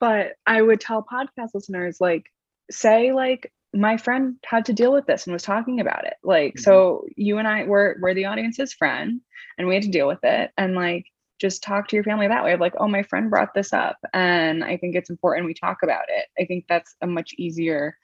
but 0.00 0.32
I 0.46 0.60
would 0.60 0.80
tell 0.80 1.04
podcast 1.10 1.50
listeners, 1.54 1.98
like, 2.00 2.26
say 2.70 3.12
like 3.12 3.52
my 3.74 3.96
friend 3.96 4.36
had 4.44 4.66
to 4.66 4.72
deal 4.72 4.92
with 4.92 5.06
this 5.06 5.26
and 5.26 5.32
was 5.32 5.42
talking 5.42 5.80
about 5.80 6.06
it. 6.06 6.14
Like, 6.22 6.54
mm-hmm. 6.54 6.62
so 6.62 7.04
you 7.16 7.38
and 7.38 7.48
I 7.48 7.64
were 7.64 7.96
we're 8.00 8.14
the 8.14 8.26
audience's 8.26 8.72
friend 8.72 9.20
and 9.58 9.66
we 9.66 9.74
had 9.74 9.84
to 9.84 9.90
deal 9.90 10.06
with 10.06 10.22
it. 10.22 10.50
And 10.58 10.74
like 10.74 11.06
just 11.40 11.62
talk 11.62 11.88
to 11.88 11.96
your 11.96 12.04
family 12.04 12.28
that 12.28 12.44
way 12.44 12.52
of 12.52 12.60
like, 12.60 12.74
oh, 12.78 12.86
my 12.86 13.02
friend 13.02 13.30
brought 13.30 13.54
this 13.54 13.72
up. 13.72 13.96
And 14.12 14.62
I 14.62 14.76
think 14.76 14.94
it's 14.94 15.10
important 15.10 15.46
we 15.46 15.54
talk 15.54 15.78
about 15.82 16.04
it. 16.08 16.26
I 16.40 16.44
think 16.44 16.66
that's 16.68 16.94
a 17.00 17.06
much 17.06 17.34
easier 17.36 17.96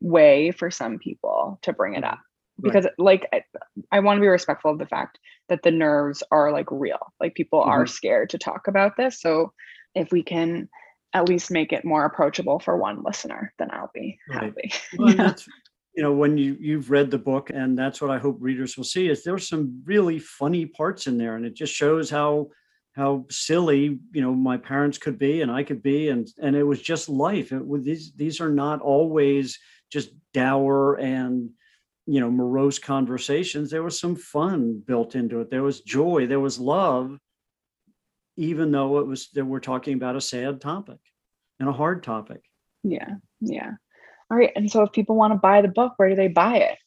way 0.00 0.50
for 0.50 0.70
some 0.70 0.98
people 0.98 1.58
to 1.62 1.72
bring 1.72 1.94
it 1.94 2.02
mm-hmm. 2.02 2.14
up 2.14 2.20
Right. 2.62 2.72
because 2.72 2.86
like 2.98 3.28
I, 3.32 3.44
I 3.92 4.00
want 4.00 4.16
to 4.18 4.20
be 4.22 4.28
respectful 4.28 4.70
of 4.70 4.78
the 4.78 4.86
fact 4.86 5.18
that 5.48 5.62
the 5.62 5.70
nerves 5.70 6.22
are 6.30 6.52
like 6.52 6.70
real 6.70 7.12
like 7.20 7.34
people 7.34 7.60
are 7.60 7.84
Mhm. 7.84 7.88
scared 7.88 8.30
to 8.30 8.38
talk 8.38 8.66
about 8.68 8.96
this 8.96 9.20
so 9.20 9.52
if 9.94 10.10
we 10.12 10.22
can 10.22 10.68
at 11.12 11.28
least 11.28 11.50
make 11.50 11.72
it 11.72 11.84
more 11.84 12.04
approachable 12.04 12.58
for 12.58 12.76
one 12.76 13.02
listener 13.02 13.52
then 13.58 13.70
i'll 13.72 13.90
be 13.94 14.18
Right. 14.26 14.54
happy 14.54 14.72
Well, 14.98 15.10
Yeah. 15.18 15.34
you 15.94 16.02
know, 16.02 16.12
when 16.12 16.36
you 16.36 16.56
you've 16.60 16.90
read 16.90 17.10
the 17.10 17.18
book, 17.18 17.50
and 17.50 17.78
that's 17.78 18.00
what 18.02 18.10
I 18.10 18.18
hope 18.18 18.36
readers 18.40 18.76
will 18.76 18.84
see 18.84 19.08
is 19.08 19.24
there's 19.24 19.48
some 19.48 19.82
really 19.84 20.18
funny 20.18 20.66
parts 20.66 21.06
in 21.06 21.16
there, 21.16 21.36
and 21.36 21.46
it 21.46 21.54
just 21.54 21.74
shows 21.74 22.10
how 22.10 22.50
how 22.92 23.26
silly 23.30 23.98
you 24.12 24.20
know 24.20 24.34
my 24.34 24.56
parents 24.58 24.98
could 24.98 25.18
be 25.18 25.40
and 25.42 25.50
I 25.50 25.62
could 25.62 25.82
be, 25.82 26.08
and 26.08 26.28
and 26.38 26.54
it 26.54 26.64
was 26.64 26.82
just 26.82 27.08
life. 27.08 27.52
It 27.52 27.62
these 27.82 28.12
these 28.14 28.40
are 28.40 28.50
not 28.50 28.80
always 28.82 29.58
just 29.90 30.10
dour 30.34 30.98
and 31.00 31.50
you 32.06 32.20
know 32.20 32.30
morose 32.30 32.78
conversations. 32.78 33.70
There 33.70 33.82
was 33.82 33.98
some 33.98 34.16
fun 34.16 34.82
built 34.86 35.14
into 35.14 35.40
it. 35.40 35.50
There 35.50 35.62
was 35.62 35.80
joy. 35.80 36.26
There 36.26 36.40
was 36.40 36.58
love, 36.58 37.18
even 38.36 38.70
though 38.70 38.98
it 38.98 39.06
was 39.06 39.28
that 39.34 39.44
we're 39.44 39.60
talking 39.60 39.94
about 39.94 40.16
a 40.16 40.20
sad 40.20 40.60
topic 40.60 40.98
and 41.58 41.68
a 41.68 41.72
hard 41.72 42.02
topic. 42.02 42.42
yeah 42.84 43.14
yeah 43.40 43.72
all 44.30 44.36
right 44.36 44.52
and 44.56 44.70
so 44.70 44.82
if 44.82 44.92
people 44.92 45.16
want 45.16 45.32
to 45.32 45.38
buy 45.38 45.60
the 45.62 45.68
book 45.68 45.92
where 45.96 46.08
do 46.10 46.14
they 46.16 46.28
buy 46.28 46.56
it 46.58 46.78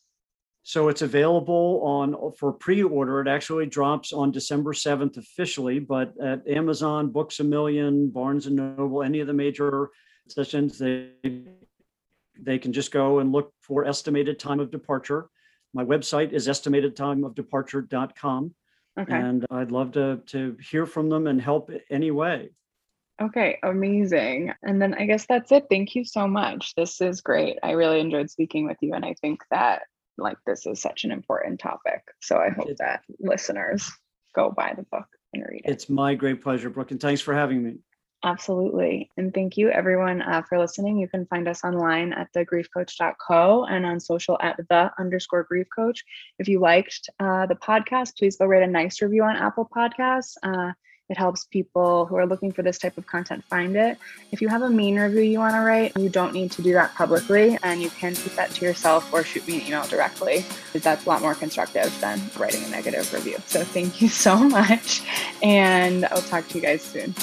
So 0.63 0.89
it's 0.89 1.01
available 1.01 1.81
on 1.83 2.15
for 2.37 2.51
pre-order. 2.53 3.21
It 3.21 3.27
actually 3.27 3.65
drops 3.65 4.13
on 4.13 4.31
December 4.31 4.73
7th 4.73 5.17
officially, 5.17 5.79
but 5.79 6.13
at 6.21 6.47
Amazon, 6.47 7.11
Books 7.11 7.39
a 7.39 7.43
Million, 7.43 8.09
Barnes 8.11 8.45
and 8.45 8.55
Noble, 8.55 9.01
any 9.01 9.19
of 9.21 9.27
the 9.27 9.33
major 9.33 9.89
sessions, 10.27 10.77
they 10.77 11.11
they 12.43 12.57
can 12.59 12.73
just 12.73 12.91
go 12.91 13.19
and 13.19 13.31
look 13.31 13.53
for 13.61 13.85
estimated 13.85 14.39
time 14.39 14.59
of 14.59 14.71
departure. 14.71 15.29
My 15.73 15.83
website 15.85 16.31
is 16.31 16.47
estimatedtimeofdeparture.com. 16.47 18.55
okay 18.99 19.13
And 19.15 19.45
I'd 19.51 19.71
love 19.71 19.91
to 19.93 20.21
to 20.27 20.57
hear 20.61 20.85
from 20.85 21.09
them 21.09 21.27
and 21.27 21.41
help 21.41 21.71
any 21.89 22.11
way. 22.11 22.49
okay 23.21 23.57
amazing 23.63 24.53
and 24.63 24.81
then 24.81 24.93
i 25.01 25.03
guess 25.09 25.25
that's 25.27 25.51
it 25.51 25.65
thank 25.69 25.93
you 25.95 26.03
so 26.05 26.25
much 26.25 26.73
this 26.75 27.01
is 27.01 27.19
great 27.29 27.57
i 27.63 27.71
really 27.81 27.99
enjoyed 27.99 28.29
speaking 28.29 28.65
with 28.65 28.77
you 28.81 28.93
and 28.93 29.03
i 29.03 29.13
think 29.21 29.39
that 29.51 29.81
like 30.17 30.37
this 30.45 30.65
is 30.65 30.81
such 30.81 31.03
an 31.05 31.11
important 31.11 31.59
topic 31.59 32.01
so 32.21 32.37
i 32.37 32.49
hope 32.57 32.69
that 32.77 33.01
listeners 33.31 33.81
go 34.33 34.49
buy 34.61 34.71
the 34.79 34.85
book 34.93 35.07
and 35.33 35.43
read 35.49 35.61
it 35.65 35.71
It's 35.73 35.89
my 35.89 36.15
great 36.15 36.41
pleasure, 36.41 36.69
Brooke, 36.69 36.91
and 36.91 37.01
thanks 37.01 37.19
for 37.21 37.33
having 37.33 37.59
me. 37.65 37.71
Absolutely. 38.23 39.09
And 39.15 39.33
thank 39.33 39.55
you 39.55 39.69
everyone 39.69 40.21
uh, 40.21 40.41
for 40.41 40.59
listening. 40.59 40.97
You 40.97 41.07
can 41.07 41.25
find 41.27 41.47
us 41.47 41.63
online 41.63 42.11
at 42.11 42.31
thegriefcoach.co 42.33 43.65
and 43.65 43.85
on 43.85 43.99
social 43.99 44.37
at 44.41 44.57
the 44.67 44.91
underscore 44.99 45.43
grief 45.43 45.67
coach. 45.73 46.03
If 46.37 46.49
you 46.49 46.59
liked 46.59 47.09
uh, 47.19 47.45
the 47.45 47.55
podcast, 47.55 48.17
please 48.17 48.35
go 48.35 48.45
write 48.45 48.63
a 48.63 48.67
nice 48.67 49.01
review 49.01 49.23
on 49.23 49.37
Apple 49.37 49.69
Podcasts. 49.73 50.35
Uh, 50.43 50.73
it 51.09 51.17
helps 51.17 51.45
people 51.45 52.05
who 52.05 52.17
are 52.17 52.27
looking 52.27 52.51
for 52.51 52.61
this 52.61 52.77
type 52.77 52.97
of 52.97 53.07
content 53.07 53.43
find 53.45 53.75
it. 53.75 53.97
If 54.31 54.41
you 54.41 54.47
have 54.49 54.61
a 54.61 54.69
mean 54.69 54.99
review 54.99 55.21
you 55.21 55.39
want 55.39 55.55
to 55.55 55.61
write, 55.61 55.97
you 55.97 56.07
don't 56.07 56.33
need 56.33 56.51
to 56.51 56.61
do 56.61 56.73
that 56.73 56.93
publicly 56.93 57.57
and 57.63 57.81
you 57.81 57.89
can 57.89 58.13
keep 58.13 58.35
that 58.35 58.51
to 58.51 58.65
yourself 58.65 59.11
or 59.11 59.23
shoot 59.23 59.47
me 59.47 59.61
an 59.61 59.67
email 59.67 59.87
directly. 59.87 60.45
That's 60.73 61.05
a 61.05 61.09
lot 61.09 61.21
more 61.21 61.33
constructive 61.33 61.99
than 61.99 62.21
writing 62.37 62.63
a 62.63 62.69
negative 62.69 63.11
review. 63.11 63.37
So 63.47 63.63
thank 63.63 64.01
you 64.01 64.07
so 64.07 64.37
much. 64.49 65.01
And 65.41 66.05
I'll 66.05 66.21
talk 66.21 66.47
to 66.49 66.55
you 66.55 66.61
guys 66.61 66.83
soon. 66.83 67.15